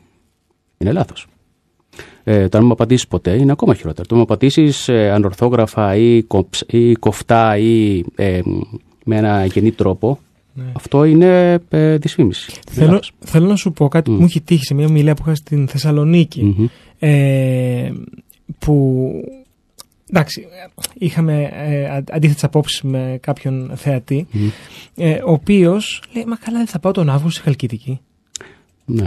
[0.78, 1.28] είναι λάθος.
[2.24, 4.08] Ε, το να μου απαντήσεις ποτέ είναι ακόμα χειρότερο.
[4.08, 6.26] Το να μου απαντήσεις ε, ανορθόγραφα ή,
[6.68, 8.42] ή κοφτά ή ε,
[9.06, 10.20] με ένα γεννή τρόπο,
[10.58, 10.72] ναι.
[10.74, 12.60] Αυτό είναι ε, δυσφήμιση.
[12.72, 15.36] Θέλω, θέλω να σου πω κάτι που μου έχει τύχει σε μια ομιλία που είχα
[15.36, 17.92] στην θεσσαλονικη ε,
[18.60, 19.10] που
[20.10, 20.48] εντάξει,
[20.94, 23.72] είχαμε ε, αντίθετες απόψεις με κάποιον
[24.96, 28.00] ε, ο οποίος λέει μα καλά δεν θα πάω τον Αύγουστο στη Χαλκιδική.
[28.86, 29.06] Ναι.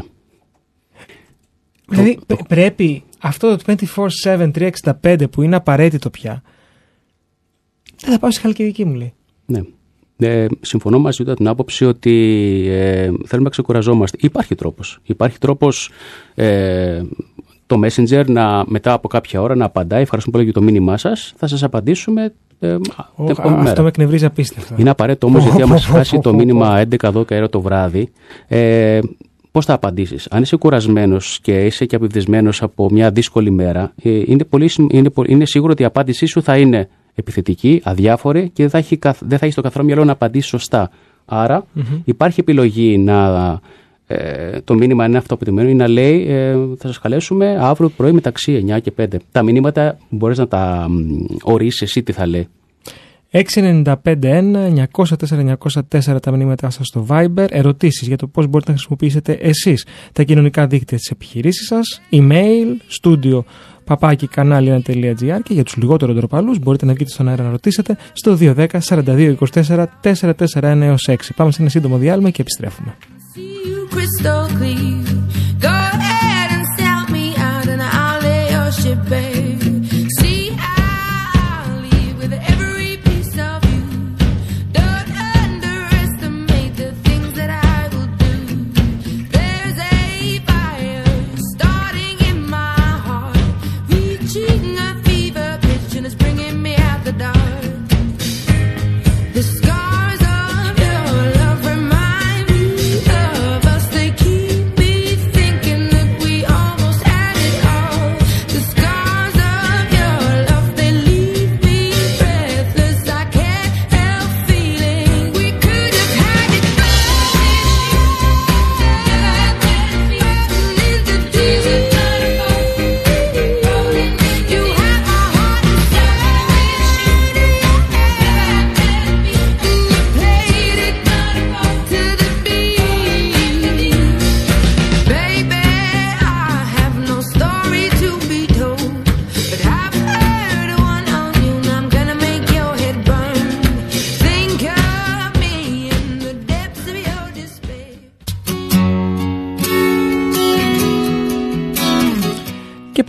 [1.89, 3.75] Δηλαδή πρέπει αυτό το
[4.25, 4.71] 24-7,
[5.03, 6.43] 365 που είναι απαραίτητο πια
[8.01, 9.13] δεν θα πάω στη Χαλκιδική μου λέει.
[9.47, 9.61] Ναι.
[10.21, 12.15] Ε, συμφωνώ μαζί του την άποψη ότι
[12.69, 14.17] ε, θέλουμε να ξεκουραζόμαστε.
[14.21, 14.99] Υπάρχει τρόπος.
[15.03, 15.91] Υπάρχει τρόπος
[16.35, 17.03] ε,
[17.67, 20.03] το Messenger να, μετά από κάποια ώρα να απαντάει.
[20.03, 21.33] Ευχαριστούμε πολύ για το μήνυμά σας.
[21.37, 22.33] Θα σας απαντήσουμε.
[22.61, 22.77] Ε,
[23.17, 24.75] oh, αυτό με εκνευρίζει απίστευτα.
[24.79, 28.11] Είναι απαραίτητο όμως γιατί, άμα χάσει το μήνυμα 11-12 το βράδυ,
[28.47, 28.99] ε,
[29.53, 34.23] πώς θα απαντήσεις; Αν είσαι κουρασμένος και είσαι και απευθυσμένο από μια δύσκολη μέρα, ε,
[34.27, 38.71] είναι, πολύ, είναι, είναι σίγουρο ότι η απάντησή σου θα είναι επιθετική, αδιάφορη και δεν
[38.71, 40.91] θα έχει, δεν θα έχει στο καθαρό μυαλό να απαντήσει σωστά.
[42.05, 43.61] υπάρχει επιλογή να.
[44.11, 48.13] Ε, το μήνυμα είναι αυτό που ή να λέει ε, θα σας καλέσουμε αύριο πρωί
[48.13, 49.07] μεταξύ 9 και 5.
[49.33, 50.89] Τα μηνύματα μπορείς να τα
[51.43, 52.49] ορίσεις εσύ τι θα λέει.
[53.33, 60.23] 695-904-904 τα μηνύματά σας στο Viber, ερωτήσεις για το πώς μπορείτε να χρησιμοποιήσετε εσείς τα
[60.23, 62.67] κοινωνικά δίκτυα της επιχειρήσης σας, email,
[63.03, 63.43] studio
[63.89, 68.37] παπάκι κανάλι1.gr και για τους λιγότερο ντροπαλούς μπορείτε να βγείτε στον αέρα να ρωτήσετε στο
[68.41, 71.17] 210 42 24 441 6.
[71.37, 72.95] Πάμε σε ένα σύντομο διάλειμμα και επιστρέφουμε.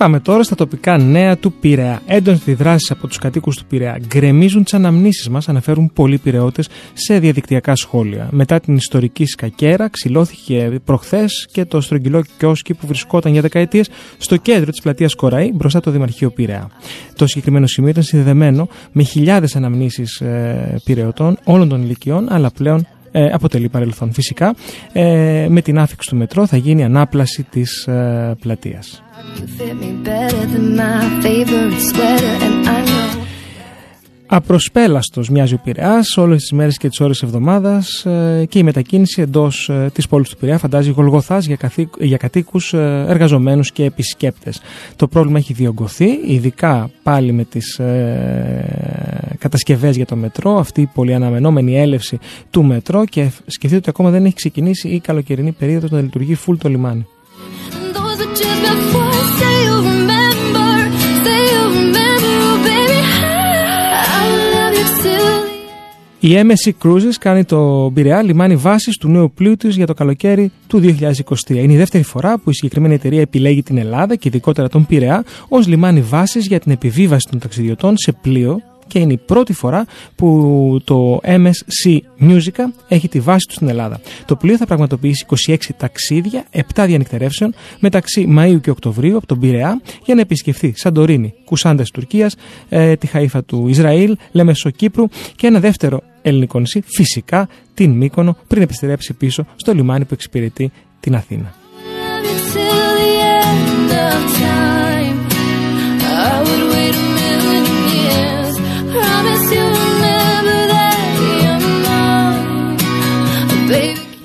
[0.09, 2.01] Πάμε τώρα στα τοπικά νέα του Πειραιά.
[2.05, 7.19] Έντονες αντιδράσει από τους κατοίκους του Πειραιά γκρεμίζουν τις αναμνήσεις μας, αναφέρουν πολλοί Πειραιώτες σε
[7.19, 8.27] διαδικτυακά σχόλια.
[8.31, 14.37] Μετά την ιστορική σκακέρα, ξυλώθηκε προχθές και το στρογγυλό κιόσκι που βρισκόταν για δεκαετίες στο
[14.37, 16.69] κέντρο της πλατείας Κοραή, μπροστά το Δημαρχείο Πειραιά.
[17.15, 22.87] Το συγκεκριμένο σημείο ήταν συνδεδεμένο με χιλιάδες αναμνήσεις ε, πειραιωτών όλων των ηλικιών, αλλά πλέον
[23.11, 24.13] ε, αποτελεί παρελθόν.
[24.13, 24.55] Φυσικά,
[24.91, 29.03] ε, με την άφηξη του μετρό θα γίνει ανάπλαση της ε, πλατείας.
[34.31, 39.21] Απροσπέλαστος μοιάζει ο Πειραιάς όλες τις μέρες και τις ώρες εβδομάδας ε, και η μετακίνηση
[39.21, 43.83] εντός ε, της πόλης του Πειραιά φαντάζει γολγοθάς για, καθή, για κατοίκους ε, εργαζομένους και
[43.83, 44.61] επισκέπτες.
[44.95, 50.89] Το πρόβλημα έχει διωγγωθεί, ειδικά πάλι με τις ε, κατασκευές για το μετρό, αυτή η
[50.93, 55.91] πολύ αναμενόμενη έλευση του μετρό και σκεφτείτε ότι ακόμα δεν έχει ξεκινήσει η καλοκαιρινή περίοδος
[55.91, 57.07] να λειτουργεί full το λιμάνι.
[66.21, 70.51] Η MSC Cruises κάνει το Πειραιά λιμάνι βάσης του νέου πλοίου της για το καλοκαίρι
[70.67, 71.49] του 2023.
[71.49, 75.23] Είναι η δεύτερη φορά που η συγκεκριμένη εταιρεία επιλέγει την Ελλάδα και ειδικότερα τον Πειραιά
[75.47, 79.85] ως λιμάνι βάσης για την επιβίβαση των ταξιδιωτών σε πλοίο και είναι η πρώτη φορά
[80.15, 83.99] που το MSC Musica έχει τη βάση του στην Ελλάδα.
[84.25, 89.81] Το πλοίο θα πραγματοποιήσει 26 ταξίδια, 7 διανυκτερεύσεων μεταξύ Μαΐου και Οκτωβρίου από τον Πειραιά
[90.05, 92.35] για να επισκεφθεί Σαντορίνη, Κουσάντα Τουρκίας,
[92.69, 98.37] ε, τη Χαΐφα του Ισραήλ, Λέμεσο Κύπρου και ένα δεύτερο ελληνικό νησί, φυσικά την Μύκονο,
[98.47, 101.53] πριν επιστρέψει πίσω στο λιμάνι που εξυπηρετεί την Αθήνα.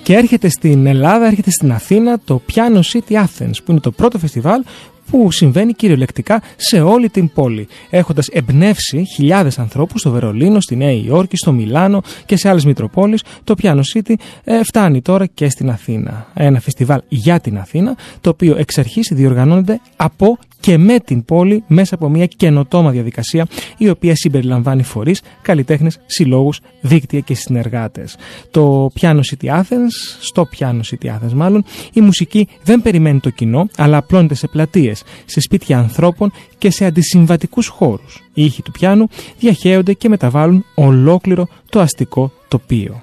[0.03, 4.19] Και έρχεται στην Ελλάδα, έρχεται στην Αθήνα το Piano City Athens, που είναι το πρώτο
[4.19, 4.63] φεστιβάλ
[5.11, 10.91] που συμβαίνει κυριολεκτικά σε όλη την πόλη, έχοντας εμπνεύσει χιλιάδες ανθρώπους στο Βερολίνο, στη Νέα
[10.91, 13.23] Υόρκη, στο Μιλάνο και σε άλλες Μητροπόλεις.
[13.45, 16.27] Το Piano City ε, φτάνει τώρα και στην Αθήνα.
[16.35, 21.65] Ένα φεστιβάλ για την Αθήνα, το οποίο εξ αρχής διοργανώνεται από και με την πόλη
[21.67, 23.47] μέσα από μια καινοτόμα διαδικασία
[23.79, 28.17] η οποία συμπεριλαμβάνει φορείς, καλλιτέχνες, συλλόγους, δίκτυα και συνεργάτες.
[28.51, 33.69] Το Piano City Athens, στο Piano City Athens μάλλον, η μουσική δεν περιμένει το κοινό
[33.77, 38.23] αλλά απλώνεται σε πλατείες, σε σπίτια ανθρώπων και σε αντισυμβατικούς χώρους.
[38.35, 43.03] Οι ήχοι του πιάνου διαχέονται και μεταβάλλουν ολόκληρο το αστικό τοπίο.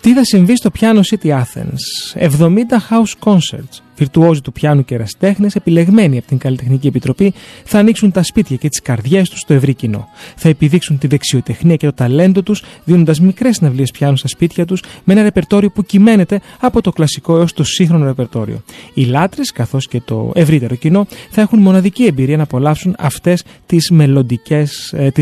[0.00, 1.82] Τι θα συμβεί στο Piano City Athens;
[2.14, 7.32] 70 house concerts, βιρτουόζοι του πιάνου και ερασιτέχνες, επιλεγμένοι από την Καλλιτεχνική Επιτροπή,
[7.64, 10.08] θα ανοίξουν τα σπίτια και τις καρδιές τους στο ευρύ κοινό.
[10.36, 14.82] Θα επιδείξουν τη δεξιοτεχνία και το ταλέντο τους, δίνοντας μικρές συναυλίες πιάνου στα σπίτια τους,
[15.04, 18.62] με ένα ρεπερτόριο που κυμαίνεται από το κλασικό έως το σύγχρονο ρεπερτόριο.
[18.94, 23.88] Οι λάτρες, καθώς και το ευρύτερο κοινό, θα έχουν μοναδική εμπειρία να απολαύσουν αυτές τις
[23.88, 23.94] ε,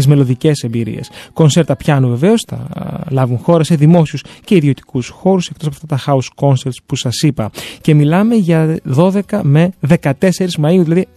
[0.06, 1.10] μελλοντικές εμπειρίες.
[1.32, 2.68] Κονσέρτα πιάνου βεβαίως θα
[3.10, 7.22] λάβουν χώρα σε δημόσιους και ιδιωτικούς χώρους, εκτός από αυτά τα house concerts που σας
[7.22, 7.50] είπα.
[7.80, 10.12] Και μιλάμε για 12 με 14
[10.60, 11.08] Μαΐου, δηλαδή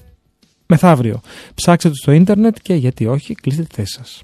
[0.65, 1.21] μεθαύριο.
[1.55, 4.23] Ψάξτε το στο ίντερνετ και γιατί όχι, κλείστε τη θέση σας.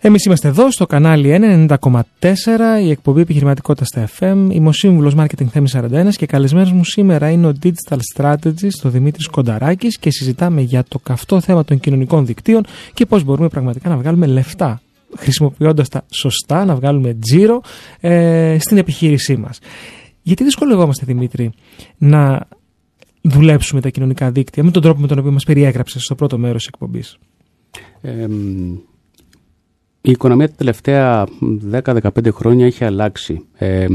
[0.00, 2.00] Εμείς είμαστε εδώ στο κανάλι 90,4,
[2.82, 4.48] η εκπομπή επιχειρηματικότητας στα FM.
[4.50, 8.88] Είμαι ο σύμβουλο Marketing Θέμης 41 και καλεσμένος μου σήμερα είναι ο Digital Strategist, ο
[8.88, 13.88] Δημήτρης Κονταράκης και συζητάμε για το καυτό θέμα των κοινωνικών δικτύων και πώς μπορούμε πραγματικά
[13.88, 14.80] να βγάλουμε λεφτά
[15.16, 17.60] χρησιμοποιώντας τα σωστά, να βγάλουμε τζίρο
[18.00, 19.58] ε, στην επιχείρησή μας.
[20.22, 21.52] Γιατί δυσκολευόμαστε, Δημήτρη,
[21.98, 22.48] να
[23.20, 26.56] δουλέψουμε τα κοινωνικά δίκτυα με τον τρόπο με τον οποίο μας περιέγραψες στο πρώτο μέρος
[26.56, 27.18] της εκπομπής;
[28.00, 28.26] Ε,
[30.00, 31.26] η οικονομία τα τελευταία
[31.72, 33.46] 10-15 χρόνια έχει αλλάξει.
[33.54, 33.86] Ε,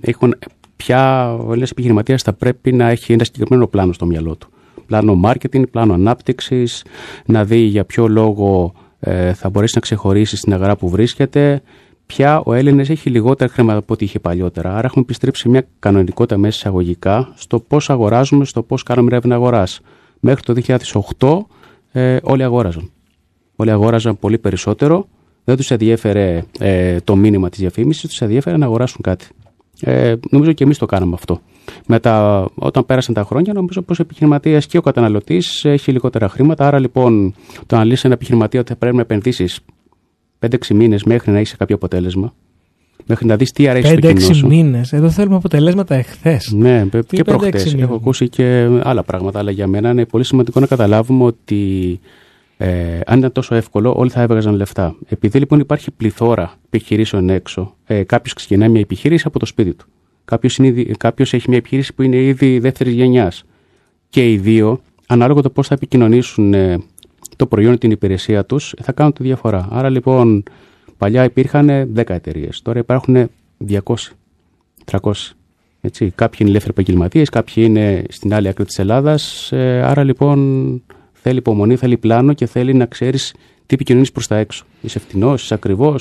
[0.00, 0.34] έχουν,
[0.76, 4.48] πια ο Έλληνας επιχειρηματίας θα πρέπει να έχει ένα συγκεκριμένο πλάνο στο μυαλό του.
[4.86, 6.84] Πλάνο marketing, πλάνο ανάπτυξης,
[7.26, 11.62] να δει για ποιο λόγο ε, θα μπορέσει να ξεχωρίσει στην αγορά που βρίσκεται.
[12.06, 14.70] Πια ο Έλληνας έχει λιγότερα χρήματα από ό,τι είχε παλιότερα.
[14.70, 19.80] Άρα έχουμε επιστρέψει μια κανονικότητα μέσα εισαγωγικά στο πώς αγοράζουμε, στο πώς κάνουμε έρευνα αγοράς.
[20.20, 20.54] Μέχρι το
[21.18, 22.90] 2008 ε, όλοι αγόραζαν.
[23.56, 25.06] Όλοι αγόραζαν πολύ περισσότερο
[25.46, 29.26] δεν τους ενδιέφερε ε, το μήνυμα της διαφήμισης, τους ενδιέφερε να αγοράσουν κάτι.
[29.80, 31.40] Ε, νομίζω και εμείς το κάναμε αυτό.
[31.86, 36.66] Μετά, όταν πέρασαν τα χρόνια, νομίζω πως ο επιχειρηματίας και ο καταναλωτής έχει λιγότερα χρήματα.
[36.66, 37.34] Άρα λοιπόν,
[37.66, 39.60] το να λύσει ένα επιχειρηματία ότι θα πρέπει να επενδύσεις
[40.46, 42.34] 5-6 μήνες μέχρι να έχει κάποιο αποτέλεσμα,
[43.06, 44.46] μέχρι να δεις τι αρέσει στο κοινό 5-6 σου.
[44.46, 44.92] μήνες.
[44.92, 46.52] Εδώ θέλουμε αποτελέσματα εχθές.
[46.52, 47.64] Ναι, Τι και πέντε, έξι προχτές.
[47.64, 52.00] μήνες; Έχω ακούσει και άλλα πράγματα, αλλά για μένα είναι πολύ σημαντικό να καταλάβουμε ότι
[52.56, 54.96] ε, αν ήταν τόσο εύκολο, όλοι θα έβγαζαν λεφτά.
[55.08, 59.86] Επειδή λοιπόν υπάρχει πληθώρα επιχειρήσεων έξω, ε, κάποιος ξεκινάει μια επιχείρηση από το σπίτι του.
[60.98, 63.44] Κάποιος έχει μια επιχείρηση που είναι ήδη δεύτερης γενιάς.
[64.08, 66.78] Και οι δύο, ανάλογα το πώς θα επικοινωνήσουν ε,
[67.36, 69.68] το προϊόν ή την υπηρεσία τους, θα κάνουν τη διαφορά.
[69.70, 70.42] Άρα λοιπόν,
[70.98, 73.30] παλιά υπήρχαν 10 εταιρείες, τώρα υπάρχουν
[73.68, 73.78] 200,
[74.84, 75.10] 300.
[75.80, 76.12] Έτσι.
[76.14, 79.52] Κάποιοι είναι ελεύθεροι επαγγελματίες, κάποιοι είναι στην άλλη άκρη της Ελλάδας.
[79.52, 80.82] Ε, άρα λοιπόν
[81.28, 83.32] θέλει υπομονή, θέλει πλάνο και θέλει να ξέρεις
[83.66, 84.64] τι επικοινωνείς προς τα έξω.
[84.80, 85.96] Είσαι φτηνός, είσαι ακριβώ,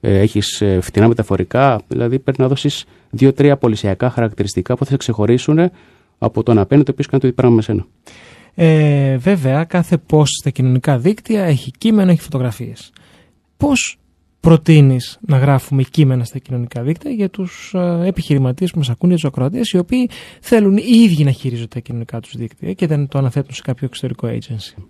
[0.00, 1.80] ε, έχεις φτηνά μεταφορικά.
[1.88, 5.70] Δηλαδή πρέπει να δώσεις δύο-τρία πολυσιακά χαρακτηριστικά που θα σε ξεχωρίσουν
[6.18, 7.86] από τον απέναντι, ο οποίο κάνει το ίδιο πράγμα με σένα.
[8.54, 12.92] Ε, βέβαια, κάθε post στα κοινωνικά δίκτυα έχει κείμενο, έχει φωτογραφίες.
[13.56, 13.98] Πώς
[14.44, 19.28] προτείνεις να γράφουμε κείμενα στα κοινωνικά δίκτυα για τους επιχειρηματίες που μας ακούν, για τους
[19.28, 23.18] ακροατές, οι οποίοι θέλουν οι ίδιοι να χειρίζονται τα κοινωνικά τους δίκτυα και δεν το
[23.18, 24.82] αναθέτουν σε κάποιο εξωτερικό agency.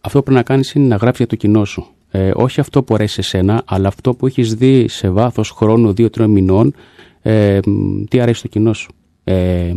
[0.00, 1.86] Αυτό που πρέπει να κάνεις είναι να γράψεις για το κοινό σου.
[2.10, 5.92] Ε, όχι αυτό που αρέσει σε σένα, αλλά αυτό που έχεις δει σε βάθος χρόνου,
[5.92, 6.74] δύο-τριών μηνών,
[7.22, 7.60] ε,
[8.08, 8.92] τι αρέσει στο κοινό σου.
[9.24, 9.72] Ε,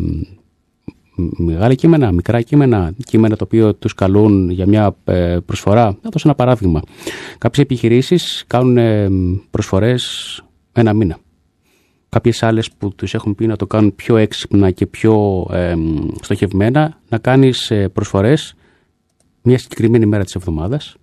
[1.16, 5.84] μεγάλα κείμενα, μικρά κείμενα, κείμενα το οποίο τους καλούν για μια ε, προσφορά.
[6.02, 6.82] Θα δώσω ένα παράδειγμα.
[7.38, 9.10] Κάποιες επιχειρήσεις κάνουν ε,
[9.52, 11.18] προσφορές ένα μήνα.
[12.10, 15.76] Κάποιες άλλες που τους έχουν πει να το κάνουν πιο έξυπνα και πιο ε,
[16.22, 18.56] στοχευμένα, να κάνεις ε, προσφορές
[19.42, 20.96] μια συγκεκριμένη μέρα της εβδομάδας,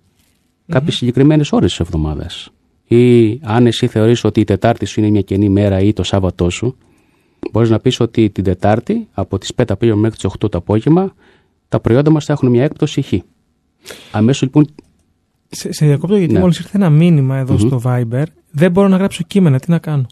[0.67, 2.49] κάποιες συγκεκριμένες ώρες της εβδομάδας.
[2.83, 6.49] Ή αν εσύ θεωρείς ότι η Τετάρτη σου είναι μια κενή μέρα ή το Σάββατό
[6.49, 6.77] σου,
[7.51, 10.57] Μπορείς να πεις ότι την Τετάρτη από τις 5 το απόγευμα μέχρι τις 8 το
[10.57, 11.13] απόγευμα
[11.69, 13.13] τα προϊόντα μας θα έχουν μια έκπτωση χ.
[14.11, 14.67] Αμέσως λοιπόν.
[15.49, 16.39] Σε, σε διακόπτω γιατί Ναι.
[16.39, 17.59] μόλις ήρθε ένα μήνυμα εδώ Μμμ.
[17.59, 18.23] στο Viber.
[18.51, 19.59] Δεν μπορώ να γράψω κείμενα.
[19.59, 20.05] Τι να κάνω;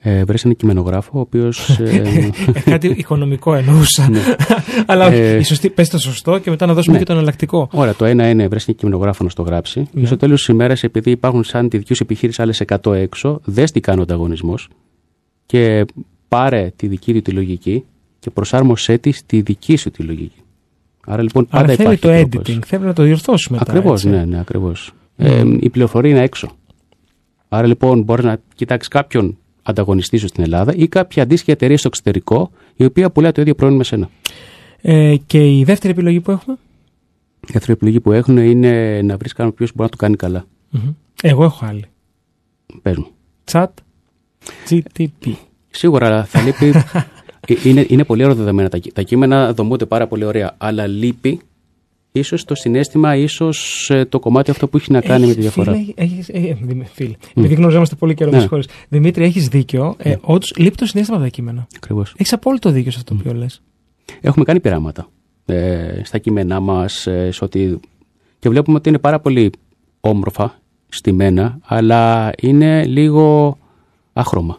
[0.00, 1.68] Ε, βρες ένα κειμενογράφο, ο οποίος.
[1.80, 4.08] Ε, Ε, Κάτι οικονομικό εννοούσα.
[4.08, 4.20] ναι.
[4.86, 5.16] Αλλά όχι.
[5.16, 7.00] Ε, η σωστή, πες το σωστό και μετά να δώσουμε ναι.
[7.00, 7.68] και το εναλλακτικό.
[7.72, 9.80] Ωραία, το ένα είναι βρες ένα κειμενογράφο να στο γράψει.
[9.92, 10.00] Ναι.
[10.00, 13.40] Και στο τέλος της ημέρας, επειδή υπάρχουν σαν τη δική σου επιχείρηση άλλες 100 έξω,
[13.44, 14.68] δες τι κάνει ο ανταγωνισμός
[15.46, 15.84] και
[16.30, 17.84] πάρε τη δική του τη λογική
[18.18, 20.40] και προσάρμοσέ τη στη δική σου τη λογική.
[21.06, 22.56] Άρα λοιπόν πάντα Αλλά θέλει υπάρχει το τρόπος.
[22.56, 22.64] editing.
[22.66, 23.70] Θέλει να το διορθώσουμε μετά.
[23.72, 24.16] Ακριβώς, έτσι.
[24.16, 24.92] ναι, ναι, ακριβώς.
[25.16, 26.50] Ε, η πληροφορία είναι έξω.
[27.48, 31.88] Άρα λοιπόν μπορείς να κοιτάξεις κάποιον ανταγωνιστή σου στην Ελλάδα ή κάποια αντίστοιχη εταιρεία στο
[31.88, 34.08] εξωτερικό η οποία πουλάει το ίδιο προϊόν με σένα.
[34.80, 36.56] Ε, και η δεύτερη επιλογή που έχουμε;
[37.40, 40.44] Η δεύτερη επιλογή που έχουν είναι να βρεις κάποιον ποιο μπορεί να το κάνει καλά.
[40.70, 40.90] Μμμ.
[41.22, 41.84] Εγώ έχω άλλη.
[42.82, 43.06] Πες μου.
[43.52, 43.66] Chat
[44.70, 45.32] GTP.
[45.70, 46.72] Σίγουρα αλλά θα λείπει.
[47.46, 50.54] Ε, είναι, είναι πολύ ωραία τα, κεί- τα κείμενα, δομούνται πάρα πολύ ωραία.
[50.58, 51.40] Αλλά λείπει
[52.12, 55.72] ίσως το συνέστημα, ίσως το κομμάτι αυτό που έχει να κάνει με τη Έχεις, διαφορά.
[55.72, 57.14] Φίλε, έχεις, ε, ε, Δημη- φίλε.
[57.34, 58.42] Επειδή γνωριζόμαστε πολύ καιρό, με Ναι.
[58.42, 58.66] συγχωρείς.
[58.88, 59.94] Δημήτρη, έχεις δίκιο.
[59.98, 61.66] Ε, όντως, λείπει το συνέστημα από τα κείμενα.
[61.76, 62.14] Ακριβώς.
[62.16, 63.62] Έχεις απόλυτο δίκιο σε αυτό που λες.
[64.20, 65.08] Έχουμε κάνει πειράματα
[65.46, 67.80] ε, στα κείμενά μας ε, σε ότι...
[68.38, 69.50] και βλέπουμε ότι είναι πάρα πολύ
[70.00, 73.58] όμορφα στημένα, αλλά είναι λίγο
[74.12, 74.58] άχρωμα.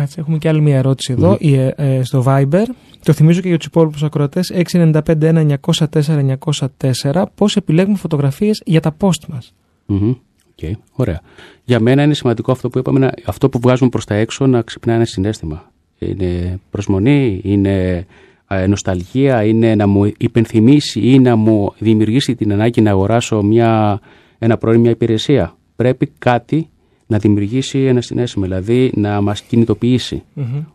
[0.00, 2.62] Κάτσε, έχουμε και άλλη μια ερώτηση εδώ η, ε, ε, στο Viber.
[3.04, 4.50] Το θυμίζω και για τους υπόλοιπους ακροατές.
[4.50, 7.24] 695-1904-904.
[7.34, 9.54] Πώς επιλέγουμε φωτογραφίες για τα post μας.
[9.86, 10.08] Μμμ.
[10.50, 10.58] Οκ,
[10.92, 11.20] Ωραία.
[11.64, 14.62] Για μένα είναι σημαντικό αυτό που είπαμε, να- αυτό που βγάζουμε προς τα έξω να
[14.62, 15.70] ξυπνάει ένα συναίσθημα.
[15.98, 18.06] Είναι προσμονή, είναι
[18.48, 24.00] ε, νοσταλγία, είναι να μου υπενθυμίσει ή να μου δημιουργήσει την ανάγκη να αγοράσω μια,
[24.38, 25.56] ένα προϊόν, μια υπηρεσία.
[25.76, 26.68] Πρέπει κάτι
[27.06, 30.22] να δημιουργήσει ένα συναίσθημα, δηλαδή να μας κινητοποιήσει.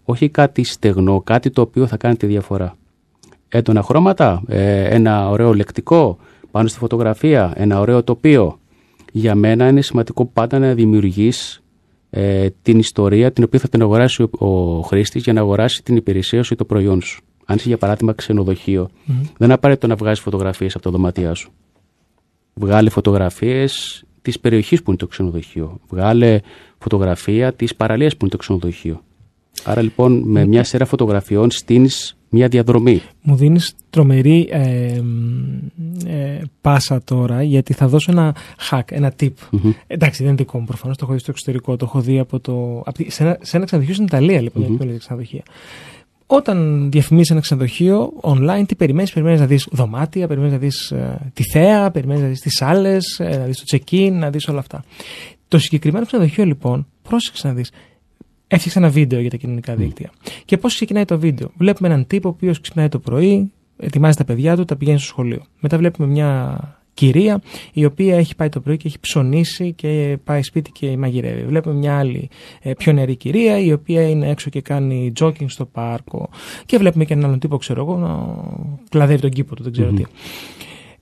[0.04, 2.76] Όχι κάτι στεγνό, κάτι το οποίο θα κάνει τη διαφορά.
[3.50, 6.18] Έντονα χρώματα, ε, ένα ωραίο λεκτικό
[6.52, 8.60] πάνω στη φωτογραφία, ένα ωραίο τοπίο.
[9.12, 11.64] Για μένα είναι σημαντικό πάντα να δημιουργείς
[12.10, 15.96] ε, την ιστορία την οποία θα την αγοράσει ο, ο χρήστης για να αγοράσει την
[15.96, 17.22] υπηρεσία σου ή το προϊόν σου.
[17.46, 21.52] Αν είσαι για παράδειγμα ξενοδοχείο, δεν είναι απαραίτητο να βγάζεις φωτογραφίες από τα δωμάτια σου.
[22.54, 25.80] Βγάλε φωτογραφίες της περιοχής που είναι το ξενοδοχείο.
[25.90, 26.40] Βγάλε
[26.78, 29.02] φωτογραφία της παραλίας που είναι το ξενοδοχείο.
[29.64, 33.02] Άρα λοιπόν με μια σειρά φωτογραφιών στείνεις μια διαδρομή.
[33.22, 38.36] Μου δίνεις τρομερή ε, μ, ε, πάσα τώρα γιατί θα δώσω ένα
[38.70, 39.32] hack, ένα tip.
[39.88, 42.40] Εντάξει, δεν είναι δικό μου προφανώς, το έχω δει στο εξωτερικό, το έχω δει από
[42.40, 44.86] το, από, τη- σε, ένα, σε ένα ξενοδοχείο στην Ιταλία λοιπόν, mm-hmm.
[44.86, 45.44] για ξενοδοχεία.
[46.34, 51.32] Όταν διαφημίζεις ένα ξενοδοχείο online, τι περιμένεις, περιμένεις να δεις δωμάτια, περιμένεις να δεις ε,
[51.34, 54.60] τη θέα, περιμένεις να δεις τις σάλες, ε, να δεις το check-in, να δεις όλα
[54.60, 54.84] αυτά.
[55.48, 57.72] Το συγκεκριμένο ξενοδοχείο λοιπόν, πρόσεξε να δεις,
[58.48, 60.12] έφτιαξε ένα βίντεο για τα κοινωνικά δίκτυα.
[60.46, 64.26] Και πώς ξεκινάει το βίντεο; Βλέπουμε έναν τύπο ο οποίος ξυπνάει το πρωί, ετοιμάζει τα
[64.26, 65.42] παιδιά του, τα πηγαίνει στο σχολείο.
[65.60, 66.60] Μετά βλέπουμε μια
[66.94, 67.42] κυρία
[67.74, 71.44] η οποία έχει πάει το πρωί και έχει ψωνίσει και πάει σπίτι και μαγειρεύει.
[71.44, 72.30] Βλέπουμε μια άλλη
[72.62, 76.30] ε, πιο νεαρή κυρία η οποία είναι έξω και κάνει jogging στο πάρκο
[76.66, 78.36] και βλέπουμε και έναν άλλον τύπο ξέρω εγώ να
[78.90, 80.04] κλαδεύει τον κήπο του, δεν ξερω τι.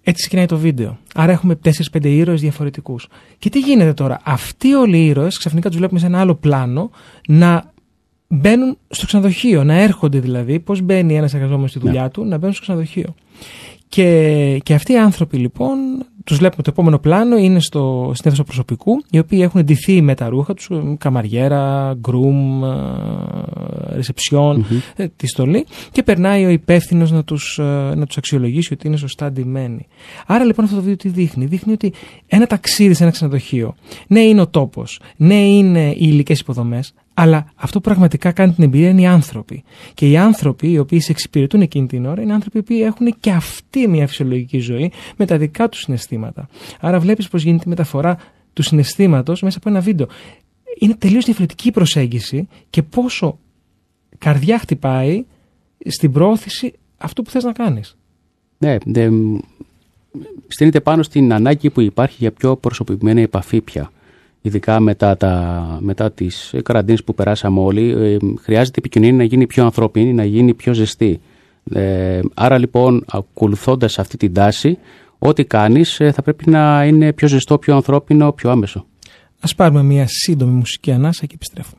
[0.04, 0.98] Έτσι ξεκινάει το βίντεο.
[1.16, 1.60] Άρα έχουμε
[1.92, 3.08] 4-5 ήρωες διαφορετικούς.
[3.38, 6.90] Και τι γίνεται τώρα, αυτοί όλοι οι ήρωες ξαφνικά τους βλέπουμε σε ένα άλλο πλάνο
[7.28, 7.72] να
[8.28, 10.60] μπαίνουν στο ξενοδοχείο, να έρχονται δηλαδή.
[10.60, 12.10] Πώς μπαίνει ένας εργαζόμενος στη δουλειά ναι.
[12.10, 13.16] του, να μπαίνουν στο ξενοδοχείο.
[13.90, 15.78] Και, και αυτοί οι άνθρωποι λοιπόν,
[16.24, 20.16] τους βλέπουμε το επόμενο πλάνο, είναι στο, στην αίθουσα προσωπικού, οι οποίοι έχουν ντυθεί με
[20.16, 22.62] τα ρούχα τους, καμαριέρα, γκρουμ,
[23.90, 25.08] ρεσεψιόν, mm-hmm.
[25.16, 27.64] τη στολή, και περνάει ο υπεύθυνος να τους ε,
[27.96, 29.88] να τους αξιολογήσει ότι είναι σωστά ντυμένοι.
[30.26, 31.94] Άρα λοιπόν αυτό το βίντεο τι δείχνει, δείχνει ότι
[32.28, 33.76] ένα ταξίδι σε ένα ξενοδοχείο,
[34.08, 38.64] ναι είναι ο τόπος, ναι είναι οι υλικές υποδομές, αλλά αυτό που πραγματικά κάνει την
[38.64, 39.64] εμπειρία είναι οι άνθρωποι.
[39.94, 43.32] Και οι άνθρωποι οι οποίοι σε εξυπηρετούν εκείνη την ώρα είναι άνθρωποι που έχουν και
[43.32, 46.50] αυτή μια φυσιολογική ζωή με τα δικά τους συναισθήματα.
[46.80, 48.18] Άρα βλέπεις πώς γίνεται η μεταφορά
[48.54, 50.08] του συναισθήματος μέσα από ένα βίντεο.
[50.80, 53.40] Είναι τελείως διαφορετική η προσέγγιση και πόσο
[54.18, 55.26] καρδιά χτυπάει
[55.86, 57.98] στην πρόθεση αυτού που θες να κάνεις.
[58.58, 59.08] Ναι, ναι
[60.48, 63.92] στείνεται πάνω στην ανάγκη που υπάρχει για πιο προσωπημένη επαφή πια
[64.42, 69.48] ειδικά μετά, τα, μετά τις καραντίνες που περάσαμε όλοι, ε, χρειάζεται η επικοινωνία να γίνει
[69.48, 71.20] πιο ανθρώπινη, να γίνει πιο ζεστή.
[71.74, 74.78] Ε, άρα λοιπόν, ακολουθώντας αυτή την τάση,
[75.20, 78.86] ό,τι κάνεις ε, θα πρέπει να είναι πιο ζεστό, πιο ανθρώπινο, πιο άμεσο.
[79.40, 81.79] Ας πάρουμε μια σύντομη μουσική ανάσα και επιστρέφουμε.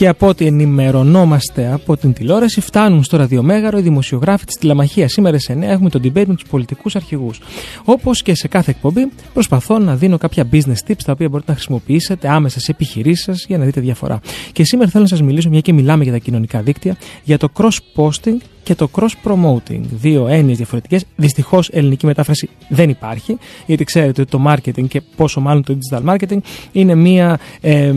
[0.00, 5.08] Και από ό,τι ενημερωνόμαστε από την τηλεόραση, φτάνουν στο ραδιομέγαρο οι δημοσιογράφοι της τηλεμαχία.
[5.08, 7.40] Σήμερα σε 9 έχουμε τον debate με τους πολιτικούς αρχηγούς.
[7.84, 11.54] Όπως και σε κάθε εκπομπή, προσπαθώ να δίνω κάποια business tips τα οποία μπορείτε να
[11.54, 14.20] χρησιμοποιήσετε άμεσα σε επιχειρήσεις σας για να δείτε διαφορά.
[14.52, 17.48] Και σήμερα θέλω να σας μιλήσω, μια και μιλάμε για τα κοινωνικά δίκτυα, για το
[17.54, 19.80] cross-posting και το cross-promoting.
[19.90, 21.04] Δύο έννοιες διαφορετικές.
[21.16, 26.14] Δυστυχώς ελληνική μετάφραση δεν υπάρχει, γιατί ξέρετε ότι το marketing και πόσο μάλλον το digital
[26.14, 26.38] marketing
[26.72, 27.94] είναι μια ε,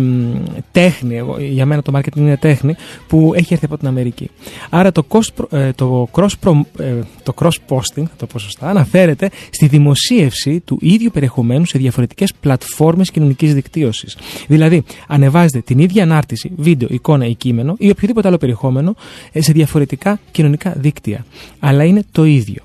[0.72, 1.22] τέχνη.
[1.39, 2.76] Για μένα το marketing είναι τέχνη
[3.07, 4.30] που έχει έρθει από την Αμερική.
[4.70, 6.93] Άρα το, cost, ε, το, cross, ε,
[7.24, 13.53] το cross-posting, το πω σωστά, αναφέρεται στη δημοσίευση του ίδιου περιεχομένου σε διαφορετικές πλατφόρμες κοινωνικής
[13.53, 14.18] δικτύωσης.
[14.47, 18.95] Δηλαδή, ανεβάζετε την ίδια ανάρτηση, βίντεο, εικόνα ή κείμενο ή οποιοδήποτε άλλο περιεχόμενο
[19.32, 21.25] ε, σε διαφορετικά κοινωνικά δίκτυα.
[21.59, 22.63] Αλλά είναι το ίδιο.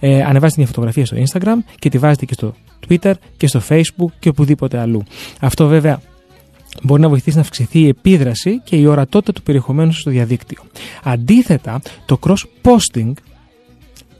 [0.00, 2.54] Ε, ανεβάζετε μια φωτογραφία στο Instagram και τη βάζετε και στο
[2.88, 5.04] Twitter και στο Facebook και οπουδήποτε αλλού.
[5.40, 6.00] Αυτό βέβαια
[6.82, 10.62] μπορεί να βοηθήσει να αυξηθεί η επίδραση και η ορατότητα του περιεχομένου στο διαδίκτυο.
[11.02, 13.12] Αντίθετα, το cross-posting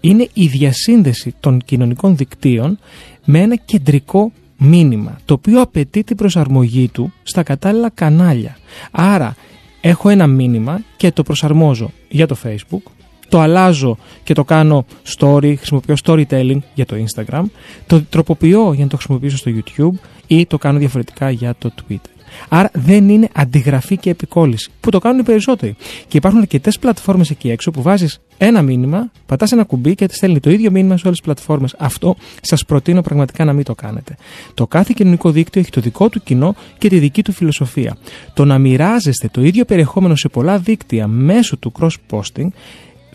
[0.01, 2.79] είναι η διασύνδεση των κοινωνικών δικτύων
[3.25, 8.57] με ένα κεντρικό μήνυμα, το οποίο απαιτεί την προσαρμογή του στα κατάλληλα κανάλια.
[8.91, 9.37] Άρα,
[9.81, 12.91] έχω ένα μήνυμα και το προσαρμόζω για το Facebook,
[13.29, 14.85] το αλλάζω και το κάνω
[15.19, 17.43] story, χρησιμοποιώ storytelling για το Instagram,
[17.87, 22.17] το τροποποιώ για να το χρησιμοποιήσω στο YouTube ή το κάνω διαφορετικά για το Twitter.
[22.49, 25.77] Άρα δεν είναι αντιγραφή και επικόλυση, που το κάνουν οι περισσότεροι.
[26.09, 30.41] Και υπάρχουν αρκετές πλατφόρμες εκεί έξω που βάζεις ένα μήνυμα, πατάς ένα κουμπί και στέλνει
[30.41, 31.75] το ίδιο μήνυμα σε όλες τις πλατφόρμες.
[31.79, 34.17] Αυτό σας προτείνω πραγματικά να μην το κάνετε.
[34.55, 37.97] Το κάθε κοινωνικό δίκτυο έχει το δικό του κοινό και τη δική του φιλοσοφία.
[38.35, 42.49] Το να μοιράζεστε το ίδιο περιεχόμενο σε πολλά δίκτυα μέσω του cross-posting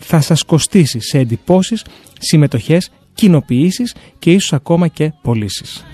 [0.04, 1.84] θα σας κοστίσει σε εντυπώσεις,
[2.18, 5.84] συμμετοχές, κοινοποιήσεις και ίσως ακόμα και πωλήσεις.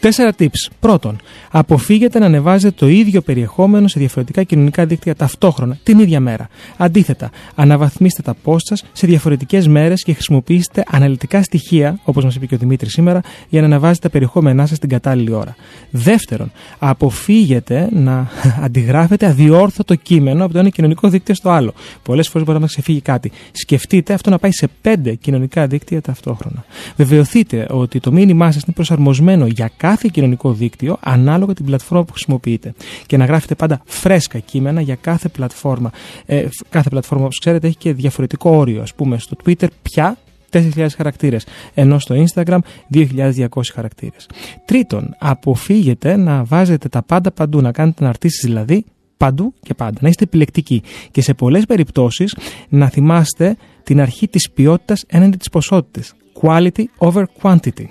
[0.00, 0.70] Τέσσερα tips.
[0.80, 1.20] Πρώτον,
[1.50, 6.48] αποφύγετε να ανεβάζετε το ίδιο περιεχόμενο σε διαφορετικά κοινωνικά δίκτυα ταυτόχρονα την ίδια μέρα.
[6.76, 12.46] Αντίθετα, αναβαθμίστε τα post σας σε διαφορετικές μέρες και χρησιμοποιήστε αναλυτικά στοιχεία, όπως μας είπε
[12.46, 15.54] και ο Δημήτρης σήμερα, για να αναβάζετε τα περιεχόμενά σας την κατάλληλη ώρα.
[15.90, 18.28] Δεύτερον, αποφύγετε να
[18.64, 21.72] αντιγράφετε αδιόρθωτο κείμενο από το ένα κοινωνικό δίκτυο στο άλλο.
[22.02, 23.32] Πολλές φορές μπορεί να μα ξεφύγει κάτι.
[23.52, 26.64] Σκεφτείτε αυτό να πάει σε πέντε κοινωνικά δίκτυα ταυτόχρονα.
[26.96, 32.04] Βεβαιωθείτε ότι το μήνυμά σας είναι προσαρμοσμένο για κάθε κάθε κοινωνικό δίκτυο ανάλογα την πλατφόρμα
[32.04, 32.74] που χρησιμοποιείτε.
[33.06, 35.90] Και να γράφετε πάντα φρέσκα κείμενα για κάθε πλατφόρμα.
[36.26, 38.80] Ε, κάθε πλατφόρμα, όπως ξέρετε, έχει και διαφορετικό όριο.
[38.80, 40.16] Α πούμε, στο Twitter πια
[40.50, 42.58] 4.000 χαρακτήρες, ενώ στο Instagram
[42.92, 44.28] 2.200 χαρακτήρες.
[44.64, 48.84] Τρίτον, αποφύγετε να βάζετε τα πάντα παντού, να κάνετε αναρτήσεις δηλαδή
[49.16, 49.98] παντού και πάντα.
[50.00, 52.36] Να είστε επιλεκτικοί και σε πολλές περιπτώσεις
[52.68, 56.14] να θυμάστε την αρχή της ποιότητας έναντι της ποσότητας.
[56.42, 57.86] quality over quantity.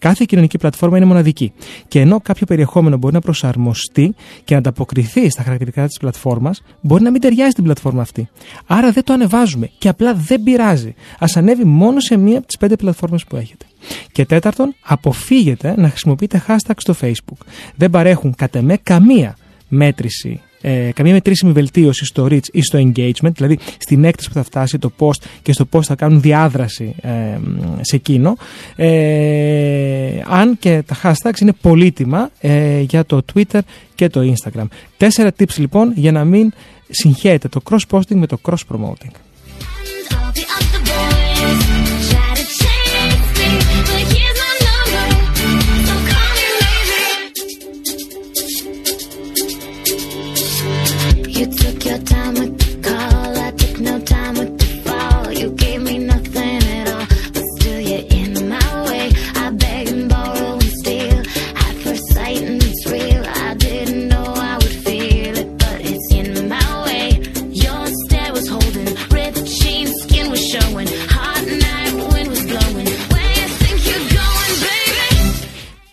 [0.00, 1.52] Κάθε κοινωνική πλατφόρμα είναι μοναδική.
[1.88, 7.02] Και ενώ κάποιο περιεχόμενο μπορεί να προσαρμοστεί και να ανταποκριθεί στα χαρακτηριστικά της πλατφόρμας, μπορεί
[7.02, 8.28] να μην ταιριάζει την πλατφόρμα αυτή.
[8.66, 10.94] Άρα δεν το ανεβάζουμε και απλά δεν πειράζει.
[11.18, 13.64] Α ανέβει μόνο σε μία από τις πέντε πλατφόρμες που έχετε.
[14.12, 17.46] Και τέταρτον, αποφύγετε να χρησιμοποιείτε hashtag στο Facebook.
[17.76, 19.36] Δεν παρέχουν κατ' εμέ καμία
[19.68, 24.42] μέτρηση ε, καμία μετρήσιμη βελτίωση στο reach ή στο engagement, δηλαδή στην έκταση που θα
[24.42, 27.38] φτάσει το post και στο post θα κάνουν διάδραση ε,
[27.80, 28.36] σε εκείνο.
[28.76, 33.60] Ε, αν και τα hashtags είναι πολύτιμα ε, για το Twitter
[33.94, 34.64] και το Instagram.
[34.96, 36.52] Τέσσερα tips λοιπόν για να μην
[36.88, 39.10] συγχαίρετε το cross-posting με το cross-promoting.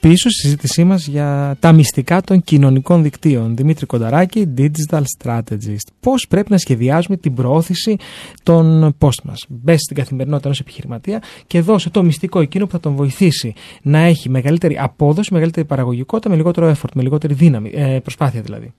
[0.09, 3.55] Πίσω στη συζήτησή μας για τα μυστικά των κοινωνικών δικτύων.
[3.55, 5.87] Δημήτρη Κονταράκη, Digital Strategist.
[5.99, 7.95] Πώς πρέπει να σχεδιάζουμε την προώθηση
[8.43, 9.45] των post μας.
[9.47, 13.99] Μπες στην καθημερινότητα ενός επιχειρηματία και δώσε το μυστικό εκείνο που θα τον βοηθήσει να
[13.99, 18.73] έχει μεγαλύτερη απόδοση, μεγαλύτερη παραγωγικότητα, με λιγότερο effort, με λιγότερη δύναμη, ε, προσπάθεια δηλαδή.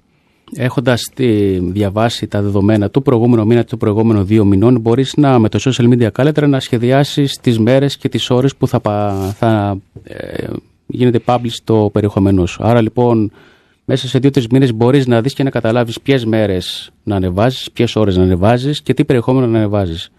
[0.56, 1.02] Έχοντας
[1.60, 5.58] διαβάσει τα δεδομένα του προηγούμενου μήνα και του προηγούμενου δύο μηνών, μπορείς να με το
[5.62, 8.80] social media καλύτερα να σχεδιάσεις τις μέρες και τις ώρες που θα,
[9.38, 10.46] θα ε,
[10.89, 12.64] γίνεται publish το περιεχομένο σου.
[12.64, 13.30] Άρα λοιπόν
[13.84, 17.97] μέσα σε δύο-τρεις μήνες μπορείς να δεις και να καταλάβεις ποιες μέρες να ανεβάζεις, ποιες
[17.97, 20.11] ώρες να ανεβάζεις και τι περιεχόμενο να ανεβάζεις.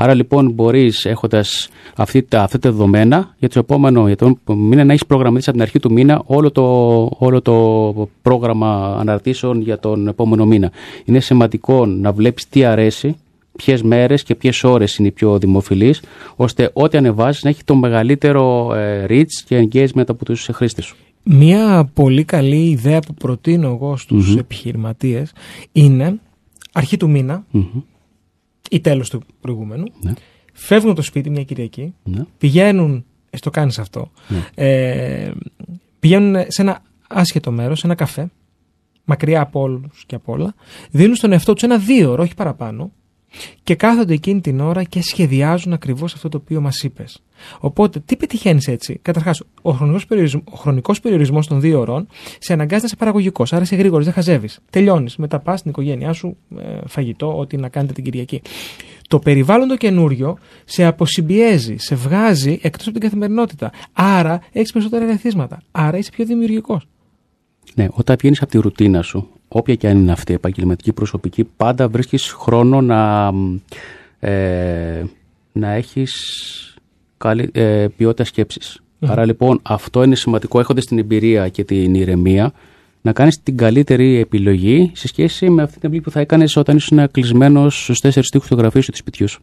[0.00, 5.06] Άρα λοιπόν μπορείς έχοντας αυτά τα δεδομένα για το επόμενο για τον μήνα να έχεις
[5.06, 6.64] προγραμματίσει από την αρχή του μήνα όλο το,
[7.18, 10.70] όλο το πρόγραμμα αναρτήσεων για τον επόμενο μήνα.
[11.04, 13.16] Είναι σημαντικό να βλέπεις τι αρέσει
[13.62, 16.02] ποιες μέρες και ποιες ώρες είναι οι πιο δημοφιλείς,
[16.36, 20.96] ώστε ό,τι ανεβάζει να έχει το μεγαλύτερο ε, reach και engagement από τους χρήστες σου.
[21.22, 25.32] Μία πολύ καλή ιδέα που προτείνω εγώ στους mm επιχειρηματίες
[25.72, 26.20] είναι
[26.72, 27.44] αρχή του μήνα
[28.70, 30.12] ή τέλος του προηγούμενου ναι.
[30.52, 32.24] φεύγουν το σπίτι μια Κυριακή ναι.
[32.38, 34.44] πηγαίνουν, ε, στο κάνεις αυτό ναι.
[34.54, 35.30] ε,
[36.00, 38.30] πηγαίνουν σε ένα άσχετο μέρος, σε ένα καφέ
[39.04, 40.54] μακριά από όλους και από όλα
[40.90, 42.92] δίνουν στον εαυτό τους ένα δύο ώρο, όχι παραπάνω
[43.62, 47.22] και κάθονται εκείνη την ώρα και σχεδιάζουν ακριβώς αυτό το οποίο μας είπες.
[47.58, 49.72] Οπότε, τι πετυχαίνεις έτσι; Καταρχάς, ο
[50.54, 52.08] χρονικός περιορισμός των δύο ωρών
[52.38, 53.52] σε αναγκάζει να είσαι παραγωγικός.
[53.52, 54.58] Άρα είσαι γρήγορος, δεν χαζεύεις.
[54.70, 55.16] Τελειώνεις.
[55.16, 58.42] Μετά πας στην οικογένειά σου, ε, φαγητό, ό,τι να κάνετε την Κυριακή.
[59.08, 63.72] Το περιβάλλον το καινούριο σε αποσυμπιέζει, σε βγάζει εκτός από την καθημερινότητα.
[63.92, 65.62] Άρα έχεις περισσότερα ερεθίσματα.
[65.70, 66.86] Άρα είσαι πιο δημιουργικός.
[67.74, 71.88] Ναι, όταν βγαίνεις από τη ρουτίνα σου, όποια και αν είναι αυτή, επαγγελματική, προσωπική, πάντα
[71.88, 73.32] βρίσκεις χρόνο να,
[74.18, 75.04] ε,
[75.52, 76.12] να έχεις
[77.16, 78.82] καλή, ε, ποιότητα σκέψης.
[79.00, 82.52] Άρα λοιπόν αυτό είναι σημαντικό έχοντας την εμπειρία και την ηρεμία
[83.02, 86.76] να κάνεις την καλύτερη επιλογή σε σχέση με αυτή την επιλογή που θα έκανες όταν
[86.76, 89.42] ήσουν κλεισμένος στους τέσσερις τείχους του γραφείου σου του σπιτιού σου.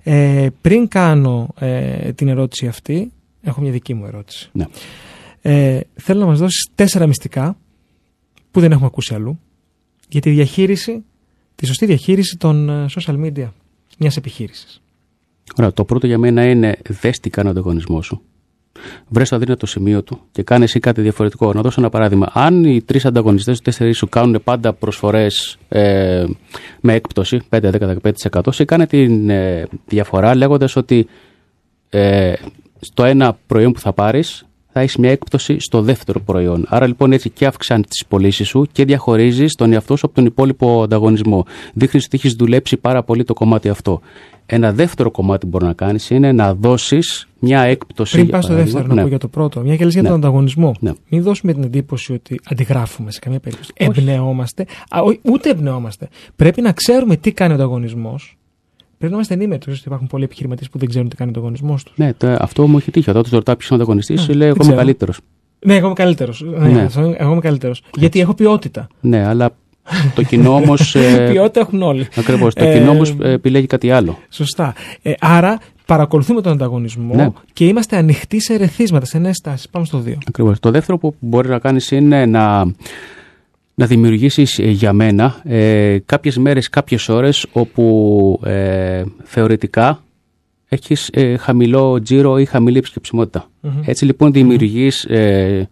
[0.03, 3.11] Ε, πριν κάνω ε, την ερώτηση αυτή,
[3.41, 4.49] έχω μια δική μου ερώτηση.
[4.51, 4.65] Ναι.
[5.41, 7.57] Ε, θέλω να μας δώσεις τέσσερα μυστικά
[8.51, 9.39] που δεν έχουμε ακούσει αλλού
[10.09, 11.03] για τη διαχείριση,
[11.55, 13.47] τη σωστή διαχείριση των ε, social media
[13.97, 14.81] μιας επιχείρησης.
[15.57, 18.21] Ωραία, το πρώτο για μένα είναι δες τι κάνει ο ανταγωνισμός σου
[19.07, 21.53] βρε το αδύνατο σημείο του και κάνει εσύ κάτι διαφορετικό.
[21.53, 22.29] Να δώσω ένα παράδειγμα.
[22.33, 26.25] Αν οι τρεις ανταγωνιστές, οι τέσσερις σου κάνουν πάντα προσφορές ε,
[26.81, 31.07] με έκπτωση 5-10-15%, σε κάνει τη ε, διαφορά λέγοντας ότι
[31.89, 32.33] ε,
[32.79, 34.45] στο ένα προϊόν που θα πάρεις
[34.77, 36.65] θα έχεις μια έκπτωση στο δεύτερο προϊόν.
[36.67, 40.25] Άρα λοιπόν έτσι και αυξάνει τις πωλήσεις σου και διαχωρίζεις τον εαυτό σου από τον
[40.25, 41.45] υπόλοιπο ανταγωνισμό.
[41.73, 44.01] Δείχνεις ότι έχεις δουλέψει πάρα πολύ το κομμάτι αυτό.
[44.45, 48.15] Ένα δεύτερο κομμάτι που μπορεί να κάνεις είναι να δώσεις μια έκπτωση.
[48.15, 48.93] Πριν πας στο δεύτερο, ναι.
[48.93, 49.61] να πω για το πρώτο.
[49.61, 50.07] Μια και λες για ναι.
[50.07, 50.75] τον ανταγωνισμό.
[50.79, 50.91] Ναι.
[51.09, 53.71] Μην δώσουμε την εντύπωση ότι αντιγράφουμε σε καμία περίπτωση.
[53.75, 54.65] Εμπνεόμαστε.
[55.21, 56.07] ούτε εμπνεόμαστε.
[56.35, 58.37] Πρέπει να ξέρουμε τι κάνει ο ανταγωνισμός.
[58.97, 59.61] Πρέπει να είμαστε ενήμεροι.
[59.67, 61.93] ότι υπάρχουν πολλοί επιχειρηματίες που δεν ξέρουν τι κάνει ο ανταγωνισμός τους.
[61.97, 63.09] Ναι, το, αυτό μου έχει τύχει.
[63.09, 65.19] Όταν τους ρωτάω ποιος είναι ο ανταγωνιστής, ναι, λέει Εγώ είμαι καλύτερος.
[65.59, 66.45] Ναι, εγώ είμαι καλύτερος.
[66.59, 66.87] Ναι, ναι.
[67.17, 67.83] Εγώ είμαι καλύτερος.
[67.97, 68.87] Γιατί έχω ποιότητα.
[69.01, 69.55] Ναι, αλλά
[70.15, 70.95] Το κοινό όμως.
[71.31, 72.07] Ποιότητα έχουν όλοι.
[72.15, 72.53] Ακριβώς.
[72.53, 74.17] Το κοινό όμως επιλέγει κάτι άλλο.
[74.29, 74.73] Σωστά.
[75.19, 77.29] άρα παρακολουθούμε τον ανταγωνισμό ναι.
[77.53, 79.69] και είμαστε ανοιχτοί σε ερεθίσματα, σε νέες τάσεις.
[79.69, 80.13] Πάμε στο 2.
[80.27, 80.59] Ακριβώς.
[80.59, 82.65] Το δεύτερο που μπορεί να κάνεις είναι να
[83.75, 90.03] να δημιουργήσεις ε, για μένα ε, κάποιες μέρες, κάποιες ώρες όπου ε, θεωρητικά
[90.67, 92.83] έχεις ε, χαμηλό τζίρο ή χαμηλή
[93.85, 95.69] Έτσι λοιπόν δημιουργείς ε,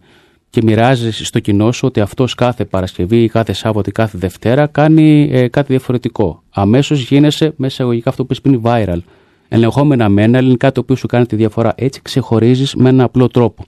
[0.50, 4.66] και μοιράζεις στο κοινό σου ότι αυτός κάθε Παρασκευή ή κάθε Σάββατο ή κάθε Δευτέρα
[4.66, 6.42] κάνει κάτι διαφορετικό.
[6.50, 8.98] Αμέσως γίνεσαι μέσα εγωγικά αυτό που είναι viral.
[9.48, 11.72] Ελεγχόμενα με ένα ελληνικά το οποίο σου κάνει τη διαφορά.
[11.76, 13.64] Έτσι ξεχωρίζεις με ένα απλό τρόπο.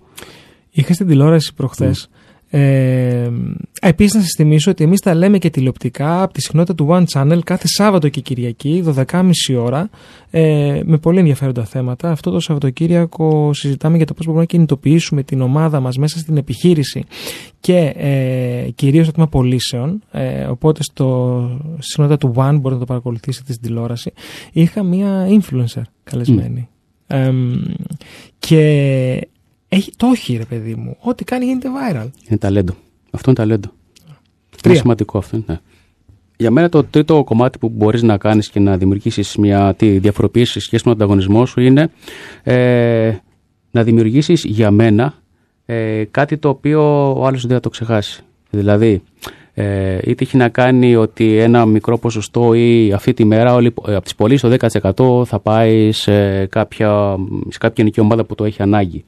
[0.70, 2.09] Είχα στην τηλεόραση προχθές
[2.51, 3.30] ε,
[3.80, 7.05] Επίσης, να σας θυμίσω ότι εμείς τα λέμε και τηλεοπτικά από τη συχνότητα του One
[7.12, 9.90] Channel κάθε Σάββατο και Κυριακή, 12.30 ώρα,
[10.30, 12.11] ε, με πολύ ενδιαφέροντα θέματα.
[12.11, 16.36] Αυτό το Σαββατοκύριακο συζητάμε για το πώς μπορούμε να κινητοποιήσουμε την ομάδα μας μέσα στην
[16.36, 17.05] επιχείρηση
[17.61, 20.03] και ε, κυρίως το τμήμα πωλήσεων.
[20.11, 24.12] Ε, οπότε, στο, στη συχνότητα του One μπορείτε να το παρακολουθήσετε στην τηλεόραση.
[24.53, 26.68] Είχα μία influencer καλεσμένη.
[27.09, 27.26] Mm.
[28.38, 29.28] και
[29.68, 30.96] έχει, το όχι, ρε παιδί μου.
[31.00, 32.08] Ό,τι κάνει γίνεται viral.
[32.28, 32.74] Είναι ταλέντο.
[33.10, 33.72] Αυτό είναι ταλέντο.
[34.66, 35.42] Είναι σημαντικό αυτό.
[35.46, 35.60] Ναι.
[36.36, 40.60] Για μένα το τρίτο κομμάτι που μπορείς να κάνεις και να δημιουργήσεις μια τη διαφοροποίηση
[40.60, 41.90] σχέση με τον ανταγωνισμό σου είναι
[42.42, 43.12] ε,
[43.70, 45.14] να δημιουργήσεις για μένα
[45.66, 48.22] ε, κάτι το οποίο ο άλλος δεν θα το ξεχάσει.
[48.50, 49.02] Δηλαδή,
[49.54, 53.94] ε, είτε έχει να κάνει ότι ένα μικρό ποσοστό ή αυτή τη μέρα όλοι, ε,
[53.94, 54.48] από τις πωλήσεις το
[55.22, 57.16] 10% θα πάει σε κάποια,
[57.48, 59.04] σε κάποια γενική ομάδα που το έχει ανάγκη.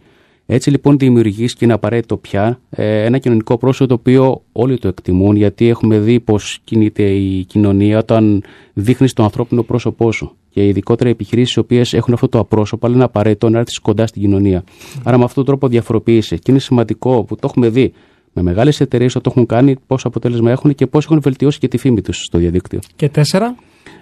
[0.51, 4.88] Έτσι λοιπόν δημιουργείς και είναι απαραίτητο πια ε, ένα κοινωνικό πρόσωπο το οποίο όλοι το
[4.88, 8.42] εκτιμούν γιατί έχουμε δει πώ κινείται η κοινωνία όταν
[8.72, 10.36] δείχνεις το ανθρώπινο πρόσωπό σου.
[10.49, 13.78] Και ειδικότερα οι επιχειρήσεις οι οποίες έχουν αυτό το απρόσωπο, αλλά είναι απαραίτητο να έρθεις
[13.78, 14.64] κοντά στην κοινωνία.
[15.05, 16.36] Άρα με αυτόν τον τρόπο διαφοροποίησε.
[16.36, 17.92] Και είναι σημαντικό που το έχουμε δει
[18.32, 21.78] με μεγάλες εταιρείες το έχουν κάνει, πόσο αποτέλεσμα έχουν και πώ έχουν βελτιώσει και τη
[21.78, 22.78] φήμη τους στο διαδίκτυο.
[22.96, 23.55] Και τέσσερα;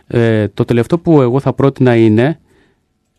[0.07, 2.41] Ε, το τελευταίο που εγώ θα πρότεινα είναι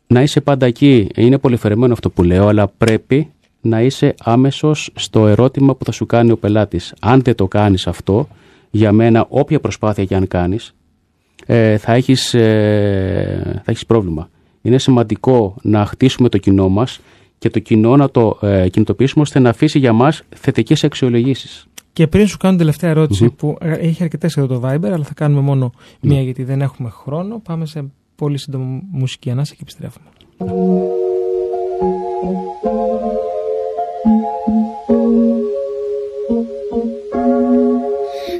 [0.08, 1.08] να είσαι πάντα εκεί.
[1.16, 3.32] Είναι πολυφερεμένο αυτό που λέω, αλλά πρέπει
[3.62, 6.94] να είσαι άμεσος στο ερώτημα που θα σου κάνει ο πελάτης.
[7.00, 8.28] Αν δεν το κάνεις αυτό,
[8.70, 10.76] για μένα όποια προσπάθεια και αν κάνεις,
[11.46, 14.30] ε, θα, έχεις, ε, θα έχεις πρόβλημα.
[14.62, 17.00] Είναι σημαντικό να χτίσουμε το κοινό μας
[17.38, 21.68] και το κοινό να το ε, κινητοποιήσουμε ώστε να αφήσει για μας θετικές αξιολογήσεις.
[21.94, 25.42] Και πριν σου κάνω τελευταία που ε, έχει αρκετές εδώ το Viber, αλλά θα κάνουμε
[25.42, 30.06] μόνο μία γιατί δεν έχουμε χρόνο, πάμε σε πολύ σύντομη μουσική ανάσα και επιστρέφουμε.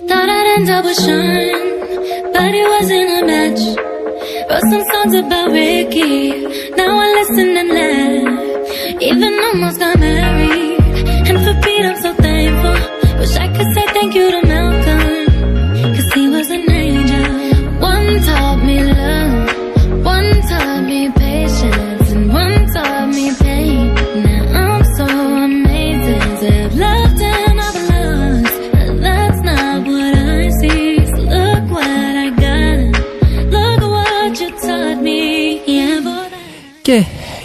[0.10, 1.58] Thought I'd end up with Sean,
[2.34, 3.64] but it wasn't a match.
[4.50, 6.16] Wrote some songs about Ricky,
[6.80, 9.02] now I listen and laugh.
[9.10, 10.80] Even almost got married,
[11.28, 12.78] and for Pete I'm so thankful.
[13.20, 13.67] Wish I could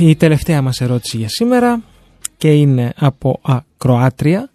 [0.08, 1.82] η τελευταία μας ερώτηση για σήμερα
[2.36, 4.50] και είναι από ακροάτρια.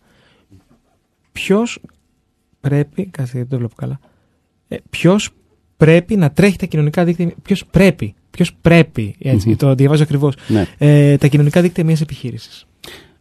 [1.32, 1.80] Ποιος
[2.60, 4.00] πρέπει, κάτσε δεν το βλέπω καλά,
[4.68, 5.30] ε, ποιος
[5.78, 10.66] πρέπει να τρέχει τα κοινωνικά δίκτυα, ποιος πρέπει, ποιος πρέπει, έτσι, το διαβάζω ακριβώς, ναι.
[10.78, 12.66] ε, τα κοινωνικά δίκτυα μιας επιχείρησης.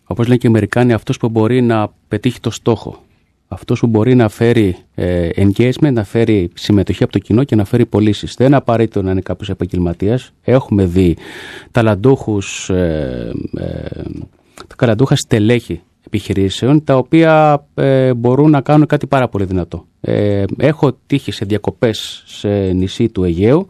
[0.05, 3.06] Όπως λένε και οι Αμερικάνοι, αυτός που μπορεί να πετύχει το στόχο
[3.49, 7.65] αυτός που μπορεί να φέρει ε, engagement, να φέρει συμμετοχή από το κοινό και να
[7.65, 8.35] φέρει πωλήσεις.
[8.35, 10.33] Δεν είναι απαραίτητο να είναι κάποιος επαγγελματίας.
[10.43, 11.17] Έχουμε δει
[11.71, 12.39] ταλαντούχου,
[12.69, 14.03] ε, ε,
[14.77, 19.85] ταλαντούχα στελέχη επιχειρήσεων τα οποία ε, μπορούν να κάνουν κάτι πάρα πολύ δυνατό.
[20.01, 23.67] Ε, έχω τύχει σε διακοπές σε νησί του Αιγαίου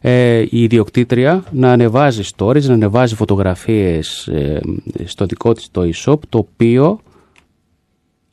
[0.00, 4.30] ε, η ιδιοκτήτρια να ανεβάζει stories, να ανεβάζει φωτογραφίες
[5.04, 7.00] στο δικό της το e-shop το οποίο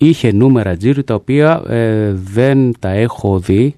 [0.08, 3.76] είχε νούμερα τζίρου τα οποία ε, δεν τα έχω δει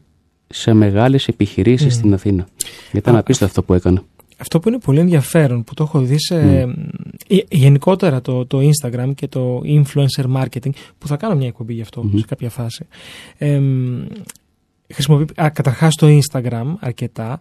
[0.47, 2.47] σε μεγάλες επιχειρήσεις στην Αθήνα.
[2.93, 4.01] Ήταν απίστευτο αυτό που έκανε.
[4.37, 6.67] Αυτό που είναι πολύ ενδιαφέρον που το έχω δει σε, ε,
[7.49, 12.09] γενικότερα το, το Instagram και το influencer marketing που θα κάνω μια εκπομπή γι' αυτό
[12.15, 12.85] σε κάποια φάση.
[13.37, 13.61] Ε,
[14.93, 17.39] χρησιμοποιεί καταρχάς το Instagram αρκετά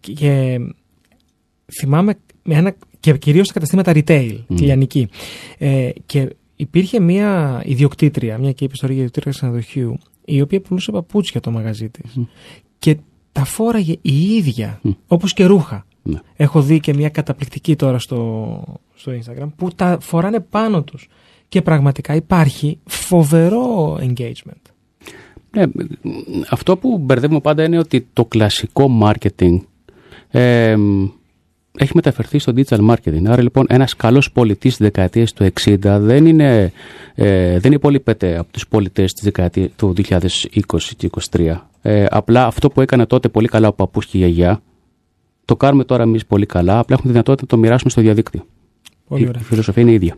[0.00, 0.58] και
[1.80, 5.04] θυμάμαι με ένα, και κυρίως στα καταστήματα retail, mm.
[5.58, 11.50] Ε, και υπήρχε μια ιδιοκτήτρια, μια και ιστορία ιδιοκτήτρια ξενοδοχείου, η οποία πουλούσε παπούτσια το
[11.50, 12.18] μαγαζί της.
[12.78, 12.96] Και
[13.32, 14.94] τα φόραγε η ίδια, mm.
[15.06, 15.86] όπως και ρούχα.
[16.02, 16.20] Ναι.
[16.36, 18.62] Έχω δει και μια καταπληκτική τώρα στο,
[18.94, 21.08] στο Instagram που τα φοράνε πάνω τους.
[21.48, 24.70] Και πραγματικά υπάρχει φοβερό engagement.
[25.50, 25.64] Ναι,
[26.50, 29.58] αυτό που μπερδεύουμε πάντα είναι ότι το κλασικό marketing
[30.28, 30.76] ε,
[31.78, 33.22] έχει μεταφερθεί στο digital marketing.
[33.26, 36.72] Άρα λοιπόν ένας καλός πολιτής της δεκαετίας του 60 δεν είναι,
[37.14, 41.68] ε, δεν υπολείπεται από τους πολιτές της δεκαετίας του 2020 και 2023.
[41.82, 44.62] Ε, απλά αυτό που έκανε τότε πολύ καλά ο παππούς και η γιαγιά,
[45.44, 48.46] το κάνουμε τώρα εμείς πολύ καλά, απλά έχουμε τη δυνατότητα να το μοιράσουμε στο διαδίκτυο.
[49.08, 49.40] Πολύ ωραία.
[49.40, 50.16] Η φιλοσοφία είναι η ίδια.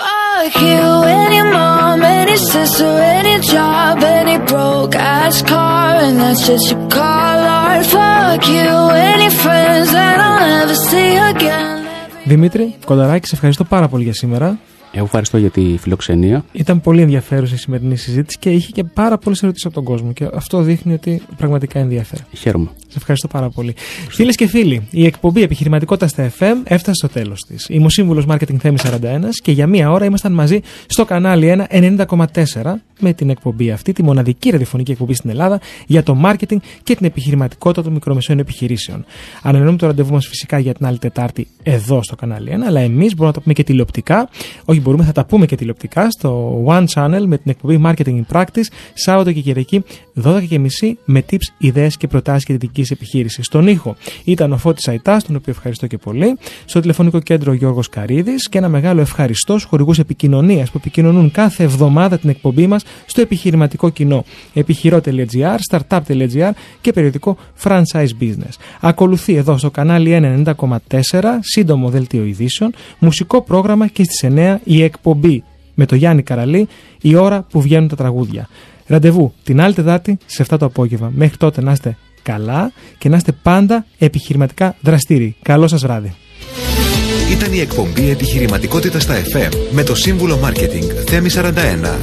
[0.00, 0.84] Fuck you,
[1.22, 7.40] any mom, any sister, any job, any broke ass car, and that's just your call
[7.60, 7.84] art.
[7.94, 8.72] Fuck you,
[9.12, 11.84] any friends that I'll never see again.
[12.24, 14.58] Δημήτρη Κονταράκη, σε ευχαριστώ πάρα πολύ για σήμερα.
[14.92, 16.44] Εγώ ευχαριστώ για τη φιλοξενία.
[16.52, 20.12] Ήταν πολύ ενδιαφέρουσα η σημερινή συζήτηση και είχε και πάρα πολλές ερωτήσεις από τον κόσμο.
[20.12, 22.22] Και αυτό δείχνει ότι πραγματικά ενδιαφέρει.
[22.36, 22.68] Χαίρομαι.
[22.92, 23.74] Σε ευχαριστώ πάρα πολύ.
[24.08, 27.66] Φίλες και φίλοι, η εκπομπή Επιχειρηματικότητας στα FM έφτασε στο τέλος της.
[27.68, 32.06] Είμαι ο σύμβουλος Marketing Θέμης 41 και για μία ώρα ήμασταν μαζί στο κανάλι 1
[32.06, 36.96] 90,4 με την εκπομπή αυτή, τη μοναδική ραδιοφωνική εκπομπή στην Ελλάδα για το marketing και
[36.96, 39.04] την επιχειρηματικότητα των μικρομεσαίων επιχειρήσεων.
[39.42, 43.14] Ανανεώνουμε το ραντεβού μας φυσικά για την άλλη Τετάρτη εδώ στο κανάλι 1, αλλά εμείς
[43.14, 44.28] μπορούμε να τα πούμε και τηλεοπτικά.
[44.64, 48.24] Όχι, μπορούμε, θα τα πούμε και τηλεοπτικά στο One Channel με την εκπομπή Marketing in
[48.32, 49.84] Practice, Σάββατο και Κυριακή
[50.22, 53.46] 12.30 με tips, ιδέες και προτάσεις και δυτική επιχείρησης.
[53.46, 56.38] Στον ήχο ήταν ο Φώτης Αϊτάς, τον οποίο ευχαριστώ και πολύ.
[56.64, 61.64] Στο τηλεφωνικό κέντρο Γιώργος Καρίδης και ένα μεγάλο ευχαριστώ στους χορηγούς επικοινωνίας που επικοινωνούν κάθε
[61.64, 64.24] εβδομάδα την εκπομπή μας στο επιχειρηματικό κοινό.
[64.54, 66.50] Επιχειρό.gr, startup.gr
[66.80, 68.56] και περιοδικό Franchise Business.
[68.80, 70.78] Ακολουθεί εδώ στο κανάλι 190,4
[71.40, 75.44] σύντομο δελτίο ειδήσεων, μουσικό πρόγραμμα και στις 9 η εκπομπή
[75.74, 76.68] με το Γιάννη Καραλή
[77.00, 78.48] η ώρα που βγαίνουν τα τραγούδια.
[78.92, 81.12] Ραντεβού την άλλη Τετάρτη σε 7 το απόγευμα.
[81.14, 85.36] Μέχρι τότε να είστε καλά και να είστε πάντα επιχειρηματικά δραστήριοι.
[85.42, 86.14] Καλό σας βράδυ.
[87.30, 91.98] Ήταν η εκπομπή Επιχειρηματικότητα στα FM με το σύμβουλο Μάρκετινγκ Θέμη 41.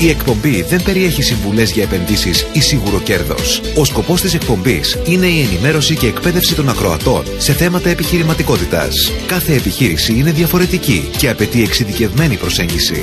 [0.00, 3.60] Η εκπομπή δεν περιέχει συμβουλές για επενδύσεις ή σίγουρο κέρδος.
[3.76, 9.12] Ο σκοπός της εκπομπής είναι η ενημέρωση και εκπαίδευση των ακροατών σε θέματα επιχειρηματικότητας.
[9.26, 13.02] Κάθε επιχείρηση είναι διαφορετική και απαιτεί εξειδικευμένη προσέγγιση.